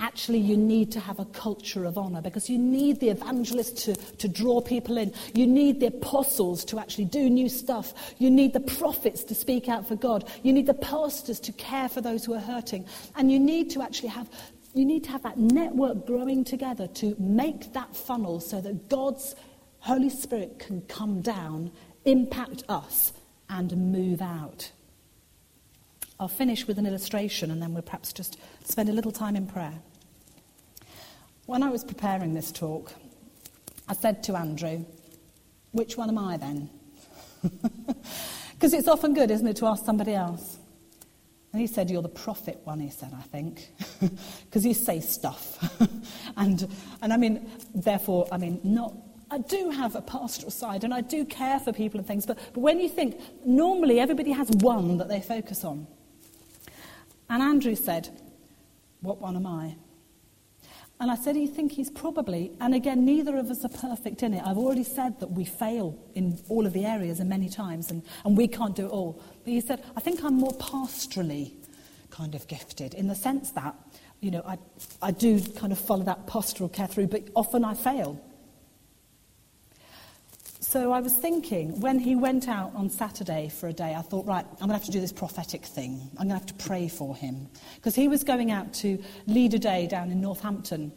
actually 0.00 0.38
you 0.38 0.56
need 0.56 0.92
to 0.92 1.00
have 1.00 1.18
a 1.18 1.24
culture 1.26 1.84
of 1.84 1.96
honour 1.96 2.20
because 2.20 2.50
you 2.50 2.58
need 2.58 3.00
the 3.00 3.08
evangelists 3.08 3.84
to, 3.84 3.94
to 3.94 4.28
draw 4.28 4.60
people 4.60 4.98
in. 4.98 5.14
You 5.34 5.46
need 5.46 5.80
the 5.80 5.86
apostles 5.86 6.64
to 6.66 6.78
actually 6.78 7.06
do 7.06 7.30
new 7.30 7.48
stuff. 7.48 8.14
You 8.18 8.30
need 8.30 8.52
the 8.52 8.60
prophets 8.60 9.24
to 9.24 9.34
speak 9.34 9.68
out 9.68 9.86
for 9.88 9.96
God. 9.96 10.28
You 10.42 10.52
need 10.52 10.66
the 10.66 10.74
pastors 10.74 11.40
to 11.40 11.52
care 11.52 11.88
for 11.88 12.00
those 12.00 12.24
who 12.24 12.34
are 12.34 12.40
hurting. 12.40 12.86
And 13.16 13.32
you 13.32 13.38
need 13.38 13.70
to 13.70 13.82
actually 13.82 14.10
have 14.10 14.28
you 14.74 14.84
need 14.84 15.04
to 15.04 15.10
have 15.10 15.22
that 15.22 15.38
network 15.38 16.06
growing 16.06 16.44
together 16.44 16.86
to 16.88 17.14
make 17.18 17.72
that 17.72 17.94
funnel 17.94 18.40
so 18.40 18.60
that 18.60 18.88
God's 18.88 19.34
Holy 19.78 20.10
Spirit 20.10 20.58
can 20.58 20.82
come 20.82 21.22
down, 21.22 21.70
impact 22.04 22.64
us, 22.68 23.12
and 23.48 23.76
move 23.92 24.20
out. 24.20 24.70
I'll 26.18 26.28
finish 26.28 26.66
with 26.66 26.78
an 26.78 26.86
illustration 26.86 27.50
and 27.50 27.62
then 27.62 27.72
we'll 27.72 27.82
perhaps 27.82 28.12
just 28.12 28.38
spend 28.64 28.88
a 28.88 28.92
little 28.92 29.12
time 29.12 29.36
in 29.36 29.46
prayer. 29.46 29.74
When 31.46 31.62
I 31.62 31.70
was 31.70 31.84
preparing 31.84 32.34
this 32.34 32.50
talk, 32.50 32.92
I 33.88 33.94
said 33.94 34.22
to 34.24 34.36
Andrew, 34.36 34.84
Which 35.72 35.96
one 35.96 36.08
am 36.08 36.18
I 36.18 36.36
then? 36.36 36.70
Because 38.54 38.72
it's 38.72 38.88
often 38.88 39.12
good, 39.12 39.30
isn't 39.30 39.46
it, 39.46 39.56
to 39.56 39.66
ask 39.66 39.84
somebody 39.84 40.14
else. 40.14 40.58
And 41.54 41.60
he 41.60 41.68
said, 41.68 41.88
You're 41.88 42.02
the 42.02 42.08
prophet 42.08 42.60
one, 42.64 42.80
he 42.80 42.90
said, 42.90 43.12
I 43.16 43.22
think, 43.22 43.68
because 44.44 44.66
you 44.66 44.74
say 44.74 44.98
stuff. 44.98 45.56
and, 46.36 46.68
and 47.00 47.12
I 47.12 47.16
mean, 47.16 47.48
therefore, 47.72 48.26
I 48.32 48.38
mean, 48.38 48.58
not. 48.64 48.92
I 49.30 49.38
do 49.38 49.70
have 49.70 49.94
a 49.94 50.02
pastoral 50.02 50.50
side 50.50 50.82
and 50.82 50.92
I 50.92 51.00
do 51.00 51.24
care 51.24 51.60
for 51.60 51.72
people 51.72 51.98
and 51.98 52.06
things, 52.08 52.26
but, 52.26 52.38
but 52.52 52.60
when 52.60 52.80
you 52.80 52.88
think, 52.88 53.20
normally 53.46 54.00
everybody 54.00 54.32
has 54.32 54.50
one 54.50 54.98
that 54.98 55.08
they 55.08 55.20
focus 55.20 55.62
on. 55.62 55.86
And 57.30 57.40
Andrew 57.40 57.76
said, 57.76 58.08
What 59.00 59.20
one 59.20 59.36
am 59.36 59.46
I? 59.46 59.76
And 60.98 61.08
I 61.08 61.14
said, 61.14 61.36
You 61.36 61.46
think 61.46 61.70
he's 61.70 61.88
probably, 61.90 62.50
and 62.60 62.74
again, 62.74 63.04
neither 63.04 63.36
of 63.36 63.48
us 63.48 63.64
are 63.64 63.68
perfect 63.68 64.24
in 64.24 64.34
it. 64.34 64.42
I've 64.44 64.58
already 64.58 64.82
said 64.82 65.20
that 65.20 65.30
we 65.30 65.44
fail 65.44 65.96
in 66.16 66.36
all 66.48 66.66
of 66.66 66.72
the 66.72 66.84
areas 66.84 67.20
and 67.20 67.28
many 67.28 67.48
times, 67.48 67.92
and, 67.92 68.02
and 68.24 68.36
we 68.36 68.48
can't 68.48 68.74
do 68.74 68.86
it 68.86 68.90
all. 68.90 69.22
He 69.44 69.60
said, 69.60 69.84
I 69.96 70.00
think 70.00 70.24
I'm 70.24 70.34
more 70.34 70.52
pastorally 70.52 71.52
kind 72.10 72.34
of 72.34 72.46
gifted 72.46 72.94
in 72.94 73.08
the 73.08 73.14
sense 73.14 73.50
that, 73.52 73.74
you 74.20 74.30
know, 74.30 74.42
I, 74.46 74.58
I 75.02 75.10
do 75.10 75.40
kind 75.40 75.72
of 75.72 75.78
follow 75.78 76.04
that 76.04 76.26
pastoral 76.26 76.68
care 76.68 76.86
through, 76.86 77.08
but 77.08 77.28
often 77.34 77.64
I 77.64 77.74
fail. 77.74 78.20
So 80.60 80.92
I 80.92 81.00
was 81.00 81.14
thinking, 81.14 81.78
when 81.80 81.98
he 81.98 82.16
went 82.16 82.48
out 82.48 82.72
on 82.74 82.88
Saturday 82.88 83.48
for 83.48 83.68
a 83.68 83.72
day, 83.72 83.94
I 83.94 84.00
thought, 84.00 84.26
right, 84.26 84.44
I'm 84.44 84.56
going 84.56 84.70
to 84.70 84.74
have 84.74 84.84
to 84.84 84.90
do 84.90 85.00
this 85.00 85.12
prophetic 85.12 85.64
thing. 85.64 86.00
I'm 86.12 86.28
going 86.28 86.40
to 86.40 86.46
have 86.46 86.46
to 86.46 86.66
pray 86.66 86.88
for 86.88 87.14
him. 87.14 87.48
Because 87.76 87.94
he 87.94 88.08
was 88.08 88.24
going 88.24 88.50
out 88.50 88.72
to 88.74 88.98
lead 89.26 89.54
a 89.54 89.58
day 89.58 89.86
down 89.86 90.10
in 90.10 90.20
Northampton, 90.20 90.90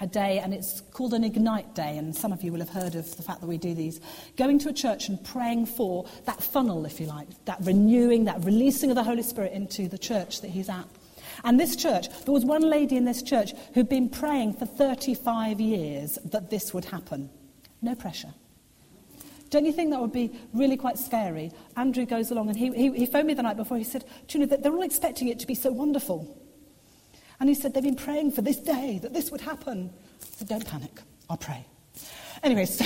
a 0.00 0.06
day, 0.06 0.38
and 0.38 0.54
it's 0.54 0.80
called 0.92 1.14
an 1.14 1.24
Ignite 1.24 1.74
Day, 1.74 1.98
and 1.98 2.14
some 2.14 2.32
of 2.32 2.42
you 2.42 2.52
will 2.52 2.60
have 2.60 2.70
heard 2.70 2.94
of 2.94 3.16
the 3.16 3.22
fact 3.22 3.40
that 3.40 3.46
we 3.46 3.58
do 3.58 3.74
these. 3.74 4.00
Going 4.36 4.58
to 4.60 4.70
a 4.70 4.72
church 4.72 5.08
and 5.08 5.22
praying 5.22 5.66
for 5.66 6.06
that 6.24 6.42
funnel, 6.42 6.86
if 6.86 7.00
you 7.00 7.06
like, 7.06 7.28
that 7.44 7.58
renewing, 7.60 8.24
that 8.24 8.44
releasing 8.44 8.90
of 8.90 8.96
the 8.96 9.04
Holy 9.04 9.22
Spirit 9.22 9.52
into 9.52 9.88
the 9.88 9.98
church 9.98 10.40
that 10.40 10.48
he's 10.48 10.68
at. 10.68 10.86
And 11.44 11.58
this 11.58 11.76
church, 11.76 12.08
there 12.24 12.32
was 12.32 12.44
one 12.44 12.62
lady 12.62 12.96
in 12.96 13.04
this 13.04 13.22
church 13.22 13.52
who'd 13.74 13.88
been 13.88 14.08
praying 14.08 14.54
for 14.54 14.66
35 14.66 15.60
years 15.60 16.18
that 16.24 16.50
this 16.50 16.74
would 16.74 16.86
happen. 16.86 17.30
No 17.82 17.94
pressure. 17.94 18.34
Don't 19.50 19.64
you 19.64 19.72
think 19.72 19.90
that 19.90 20.00
would 20.00 20.12
be 20.12 20.30
really 20.52 20.76
quite 20.76 20.98
scary? 20.98 21.50
Andrew 21.76 22.06
goes 22.06 22.30
along 22.30 22.48
and 22.48 22.56
he, 22.56 22.70
he, 22.72 22.92
he 22.92 23.06
phoned 23.06 23.26
me 23.26 23.34
the 23.34 23.42
night 23.42 23.56
before. 23.56 23.78
He 23.78 23.84
said, 23.84 24.04
Do 24.28 24.38
you 24.38 24.46
know, 24.46 24.56
they're 24.56 24.72
all 24.72 24.82
expecting 24.82 25.28
it 25.28 25.40
to 25.40 25.46
be 25.46 25.54
so 25.54 25.72
wonderful. 25.72 26.39
And 27.40 27.48
he 27.48 27.54
said, 27.54 27.74
They've 27.74 27.82
been 27.82 27.96
praying 27.96 28.32
for 28.32 28.42
this 28.42 28.58
day, 28.58 29.00
that 29.02 29.12
this 29.12 29.30
would 29.30 29.40
happen. 29.40 29.90
I 30.22 30.26
said, 30.36 30.48
Don't 30.48 30.66
panic, 30.66 31.00
I'll 31.28 31.36
pray. 31.38 31.66
Anyway, 32.42 32.64
so, 32.66 32.84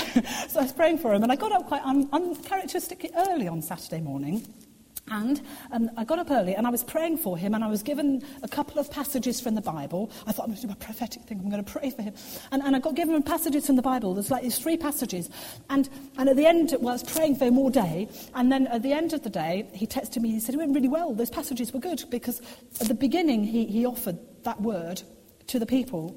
so 0.48 0.60
I 0.60 0.62
was 0.62 0.72
praying 0.72 0.98
for 0.98 1.12
him, 1.12 1.22
and 1.22 1.30
I 1.30 1.36
got 1.36 1.52
up 1.52 1.66
quite 1.66 1.82
un, 1.82 2.08
uncharacteristically 2.12 3.10
early 3.16 3.48
on 3.48 3.62
Saturday 3.62 4.00
morning. 4.00 4.46
And 5.10 5.42
um, 5.70 5.90
I 5.98 6.04
got 6.04 6.18
up 6.18 6.30
early 6.30 6.54
and 6.54 6.66
I 6.66 6.70
was 6.70 6.82
praying 6.82 7.18
for 7.18 7.36
him, 7.36 7.54
and 7.54 7.62
I 7.62 7.68
was 7.68 7.82
given 7.82 8.22
a 8.42 8.48
couple 8.48 8.78
of 8.78 8.90
passages 8.90 9.38
from 9.38 9.54
the 9.54 9.60
Bible. 9.60 10.10
I 10.26 10.32
thought, 10.32 10.44
I'm 10.44 10.52
going 10.52 10.62
to 10.62 10.66
do 10.68 10.72
a 10.72 10.76
prophetic 10.76 11.22
thing, 11.24 11.40
I'm 11.40 11.50
going 11.50 11.62
to 11.62 11.70
pray 11.70 11.90
for 11.90 12.00
him. 12.00 12.14
And, 12.52 12.62
and 12.62 12.74
I 12.74 12.78
got 12.78 12.94
given 12.94 13.22
passages 13.22 13.66
from 13.66 13.76
the 13.76 13.82
Bible. 13.82 14.14
There's 14.14 14.30
like 14.30 14.42
these 14.42 14.58
three 14.58 14.78
passages. 14.78 15.28
And, 15.68 15.90
and 16.16 16.30
at 16.30 16.36
the 16.36 16.46
end, 16.46 16.74
well, 16.80 16.90
I 16.90 16.92
was 16.92 17.02
praying 17.02 17.36
for 17.36 17.44
him 17.44 17.58
all 17.58 17.68
day. 17.68 18.08
And 18.34 18.50
then 18.50 18.66
at 18.68 18.82
the 18.82 18.92
end 18.92 19.12
of 19.12 19.22
the 19.22 19.30
day, 19.30 19.68
he 19.74 19.86
texted 19.86 20.22
me, 20.22 20.30
he 20.30 20.40
said, 20.40 20.54
It 20.54 20.58
went 20.58 20.74
really 20.74 20.88
well. 20.88 21.12
Those 21.12 21.30
passages 21.30 21.72
were 21.72 21.80
good 21.80 22.02
because 22.10 22.40
at 22.80 22.88
the 22.88 22.94
beginning, 22.94 23.44
he, 23.44 23.66
he 23.66 23.84
offered 23.84 24.18
that 24.44 24.60
word 24.60 25.02
to 25.48 25.58
the 25.58 25.66
people. 25.66 26.16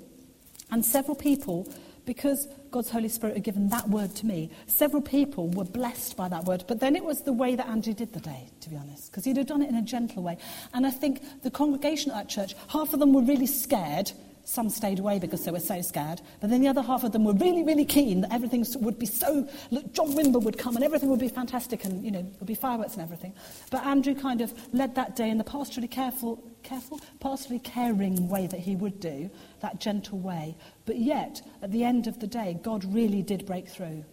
And 0.70 0.86
several 0.86 1.16
people 1.16 1.68
because 2.08 2.48
God's 2.72 2.90
Holy 2.90 3.10
Spirit 3.10 3.36
had 3.36 3.44
given 3.44 3.68
that 3.70 3.88
word 3.90 4.16
to 4.16 4.26
me, 4.26 4.50
several 4.66 5.02
people 5.02 5.50
were 5.50 5.66
blessed 5.66 6.18
by 6.18 6.28
that 6.30 6.46
word. 6.46 6.64
But 6.68 6.80
then 6.80 6.96
it 6.96 7.04
was 7.04 7.22
the 7.22 7.34
way 7.34 7.56
that 7.56 7.68
Andrew 7.68 7.94
did 7.94 8.14
the 8.14 8.22
day, 8.22 8.50
to 8.62 8.70
be 8.70 8.78
honest, 8.78 9.12
because 9.12 9.26
he'd 9.26 9.38
have 9.38 9.46
done 9.46 9.62
it 9.62 9.70
in 9.70 9.76
a 9.76 9.82
gentle 9.82 10.24
way. 10.24 10.38
And 10.74 10.88
I 10.88 10.90
think 10.90 11.22
the 11.44 11.52
congregation 11.52 12.12
at 12.12 12.16
that 12.16 12.30
church, 12.30 12.56
half 12.70 12.94
of 12.94 13.00
them 13.00 13.14
were 13.14 13.22
really 13.22 13.46
scared. 13.46 14.12
Some 14.50 14.70
stayed 14.70 15.00
away 15.00 15.20
because 15.20 15.44
they 15.44 15.52
were 15.52 15.60
so 15.60 15.82
scared. 15.82 16.22
But 16.40 16.50
then 16.50 16.62
the 16.62 16.70
other 16.70 16.82
half 16.82 17.04
of 17.04 17.12
them 17.12 17.26
were 17.26 17.34
really, 17.34 17.66
really 17.66 17.84
keen 17.84 18.22
that 18.22 18.32
everything 18.32 18.66
would 18.80 18.98
be 18.98 19.06
so. 19.06 19.46
Look, 19.72 19.92
John 19.92 20.14
Wimber 20.14 20.42
would 20.42 20.58
come 20.58 20.78
and 20.78 20.86
everything 20.86 21.10
would 21.10 21.20
be 21.20 21.28
fantastic 21.28 21.84
and, 21.84 22.02
you 22.02 22.12
know, 22.12 22.22
there 22.22 22.32
would 22.40 22.48
be 22.48 22.56
fireworks 22.56 22.94
and 22.94 23.02
everything. 23.02 23.34
But 23.72 23.86
Andrew 23.86 24.16
kind 24.16 24.40
of 24.40 24.54
led 24.74 24.96
that 24.96 25.18
day 25.18 25.30
in 25.30 25.38
the 25.38 25.44
pastorally 25.44 25.92
careful, 25.92 26.42
careful, 26.64 27.02
pastorally 27.20 27.62
caring 27.62 28.30
way 28.30 28.48
that 28.48 28.62
he 28.62 28.78
would 28.78 29.02
do, 29.02 29.30
that 29.60 29.82
gentle 29.82 30.18
way. 30.18 30.56
But 30.86 30.96
yet, 30.96 31.42
at 31.62 31.74
the 31.74 31.84
end 31.84 32.08
of 32.08 32.20
the 32.22 32.28
day, 32.28 32.58
God 32.64 32.86
really 32.86 33.22
did 33.22 33.46
break 33.46 33.68
through. 33.68 34.06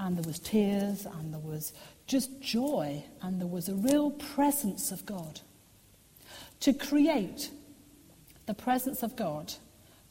And 0.00 0.16
there 0.16 0.26
was 0.26 0.40
tears, 0.40 1.06
and 1.06 1.32
there 1.32 1.38
was 1.38 1.74
just 2.08 2.40
joy, 2.40 3.04
and 3.22 3.40
there 3.40 3.46
was 3.46 3.68
a 3.68 3.76
real 3.76 4.10
presence 4.10 4.90
of 4.90 5.06
God. 5.06 5.42
To 6.58 6.72
create 6.72 7.52
the 8.50 8.54
presence 8.54 9.04
of 9.04 9.14
God, 9.14 9.54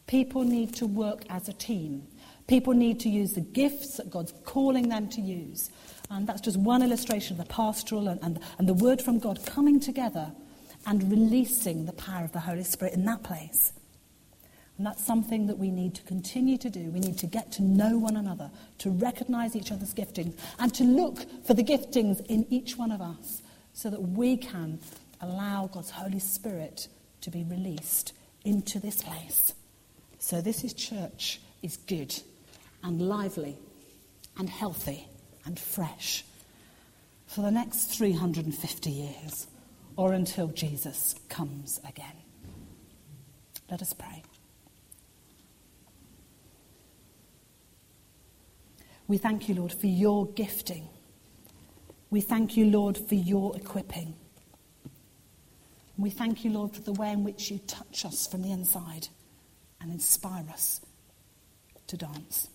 people 0.07 0.45
need 0.45 0.73
to 0.75 0.87
work 0.87 1.23
as 1.29 1.49
a 1.49 1.53
team. 1.53 2.07
People 2.47 2.73
need 2.73 3.01
to 3.01 3.09
use 3.09 3.33
the 3.33 3.41
gifts 3.41 3.97
that 3.97 4.09
God's 4.09 4.33
calling 4.45 4.87
them 4.87 5.09
to 5.09 5.19
use. 5.19 5.69
And 6.09 6.25
that's 6.25 6.39
just 6.39 6.55
one 6.55 6.81
illustration 6.81 7.37
of 7.37 7.45
the 7.45 7.53
pastoral 7.53 8.07
and, 8.07 8.17
and, 8.23 8.39
and 8.57 8.69
the 8.69 8.73
word 8.73 9.01
from 9.01 9.19
God 9.19 9.45
coming 9.45 9.81
together 9.81 10.31
and 10.87 11.11
releasing 11.11 11.85
the 11.85 11.91
power 11.91 12.23
of 12.23 12.31
the 12.31 12.39
Holy 12.39 12.63
Spirit 12.63 12.93
in 12.93 13.03
that 13.03 13.23
place. 13.23 13.73
And 14.77 14.87
that's 14.87 15.05
something 15.05 15.47
that 15.47 15.57
we 15.57 15.69
need 15.69 15.95
to 15.95 16.03
continue 16.03 16.57
to 16.59 16.69
do. 16.69 16.91
We 16.91 17.01
need 17.01 17.17
to 17.17 17.27
get 17.27 17.51
to 17.53 17.61
know 17.61 17.97
one 17.97 18.15
another, 18.15 18.51
to 18.77 18.89
recognize 18.89 19.53
each 19.53 19.73
other's 19.73 19.93
giftings, 19.93 20.37
and 20.59 20.73
to 20.75 20.85
look 20.85 21.25
for 21.43 21.55
the 21.55 21.63
giftings 21.63 22.25
in 22.27 22.45
each 22.49 22.77
one 22.77 22.93
of 22.93 23.01
us 23.01 23.41
so 23.73 23.89
that 23.89 24.01
we 24.01 24.37
can 24.37 24.79
allow 25.19 25.67
God's 25.67 25.89
Holy 25.89 26.19
Spirit 26.19 26.87
to 27.21 27.29
be 27.29 27.43
released 27.43 28.13
into 28.43 28.79
this 28.79 29.01
place. 29.01 29.53
So 30.19 30.41
this 30.41 30.63
is 30.63 30.73
church 30.73 31.41
is 31.61 31.77
good 31.77 32.13
and 32.83 33.01
lively 33.01 33.57
and 34.37 34.49
healthy 34.49 35.07
and 35.45 35.59
fresh 35.59 36.25
for 37.27 37.41
the 37.41 37.51
next 37.51 37.85
350 37.97 38.89
years 38.89 39.47
or 39.95 40.13
until 40.13 40.47
Jesus 40.47 41.15
comes 41.27 41.79
again. 41.87 42.15
Let 43.69 43.81
us 43.81 43.93
pray. 43.93 44.23
We 49.07 49.17
thank 49.17 49.49
you, 49.49 49.55
Lord, 49.55 49.73
for 49.73 49.87
your 49.87 50.27
gifting. 50.27 50.87
We 52.09 52.21
thank 52.21 52.55
you, 52.55 52.65
Lord, 52.65 52.97
for 52.97 53.15
your 53.15 53.55
equipping. 53.55 54.15
We 55.99 56.09
thank 56.09 56.45
you, 56.45 56.51
Lord, 56.51 56.73
for 56.73 56.81
the 56.81 56.93
way 56.93 57.11
in 57.11 57.25
which 57.25 57.51
you 57.51 57.59
touch 57.67 58.05
us 58.05 58.25
from 58.25 58.41
the 58.41 58.51
inside 58.51 59.09
and 59.81 59.91
inspire 59.91 60.45
us 60.49 60.79
to 61.87 61.97
dance, 61.97 62.47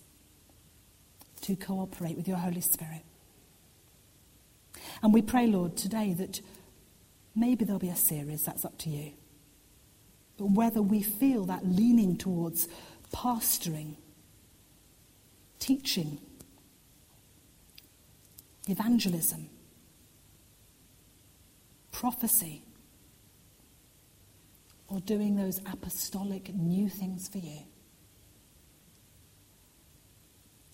to 1.42 1.54
cooperate 1.54 2.16
with 2.16 2.26
your 2.26 2.38
Holy 2.38 2.62
Spirit. 2.62 3.02
And 5.02 5.12
we 5.12 5.20
pray, 5.20 5.46
Lord, 5.46 5.76
today 5.76 6.14
that 6.14 6.40
maybe 7.37 7.66
there'll 7.66 7.78
be 7.78 7.90
a 7.90 7.96
series, 7.96 8.44
that's 8.44 8.64
up 8.64 8.78
to 8.78 8.88
you. 8.88 9.12
But 10.38 10.52
whether 10.52 10.80
we 10.80 11.02
feel 11.02 11.44
that 11.44 11.66
leaning 11.66 12.16
towards 12.16 12.66
pastoring, 13.12 13.96
teaching, 15.59 16.18
evangelism, 18.68 19.50
prophecy, 21.92 22.63
or 24.88 25.01
doing 25.01 25.37
those 25.37 25.61
apostolic 25.70 26.55
new 26.55 26.88
things 26.88 27.29
for 27.29 27.38
you. 27.38 27.61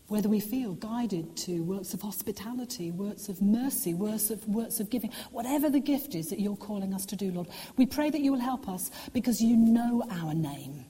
Whether 0.09 0.29
we 0.29 0.41
feel 0.41 0.75
guided 0.75 1.37
to 1.39 1.63
works 1.63 1.95
of 1.95 2.03
hospitality, 2.03 2.91
works 2.91 3.29
of 3.29 3.41
mercy, 3.41 3.95
works 3.95 4.31
of, 4.31 4.47
works 4.49 4.81
of 4.81 4.91
giving, 4.91 5.13
whatever 5.31 5.71
the 5.71 5.79
gift 5.79 6.17
is 6.17 6.31
that 6.31 6.41
you're 6.41 6.57
calling 6.57 6.93
us 6.93 7.07
to 7.07 7.17
do, 7.17 7.31
Lord, 7.31 7.47
we 7.77 7.87
pray 7.87 8.11
that 8.11 8.21
you 8.21 8.33
will 8.33 8.41
help 8.41 8.69
us 8.69 8.91
because 9.13 9.41
you 9.41 9.57
know 9.57 10.03
our 10.11 10.35
name. 10.35 10.85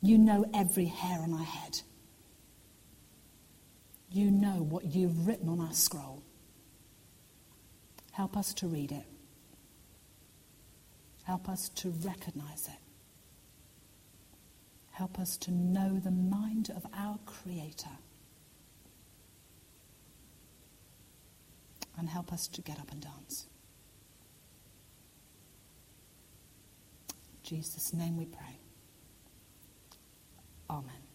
You 0.00 0.18
know 0.18 0.46
every 0.54 0.84
hair 0.84 1.20
on 1.20 1.32
our 1.32 1.44
head 1.44 1.80
you 4.10 4.30
know 4.30 4.62
what 4.62 4.84
you've 4.84 5.26
written 5.26 5.48
on 5.48 5.60
our 5.60 5.72
scroll. 5.72 6.22
Help 8.12 8.36
us 8.36 8.54
to 8.54 8.66
read 8.66 8.92
it. 8.92 9.04
Help 11.28 11.46
us 11.50 11.68
to 11.74 11.90
recognize 11.90 12.68
it. 12.68 12.80
Help 14.92 15.18
us 15.18 15.36
to 15.36 15.50
know 15.50 16.00
the 16.02 16.10
mind 16.10 16.70
of 16.74 16.86
our 16.96 17.18
Creator. 17.26 17.98
And 21.98 22.08
help 22.08 22.32
us 22.32 22.48
to 22.48 22.62
get 22.62 22.80
up 22.80 22.90
and 22.90 23.02
dance. 23.02 23.46
In 27.10 27.42
Jesus' 27.42 27.92
name 27.92 28.16
we 28.16 28.24
pray. 28.24 28.58
Amen. 30.70 31.07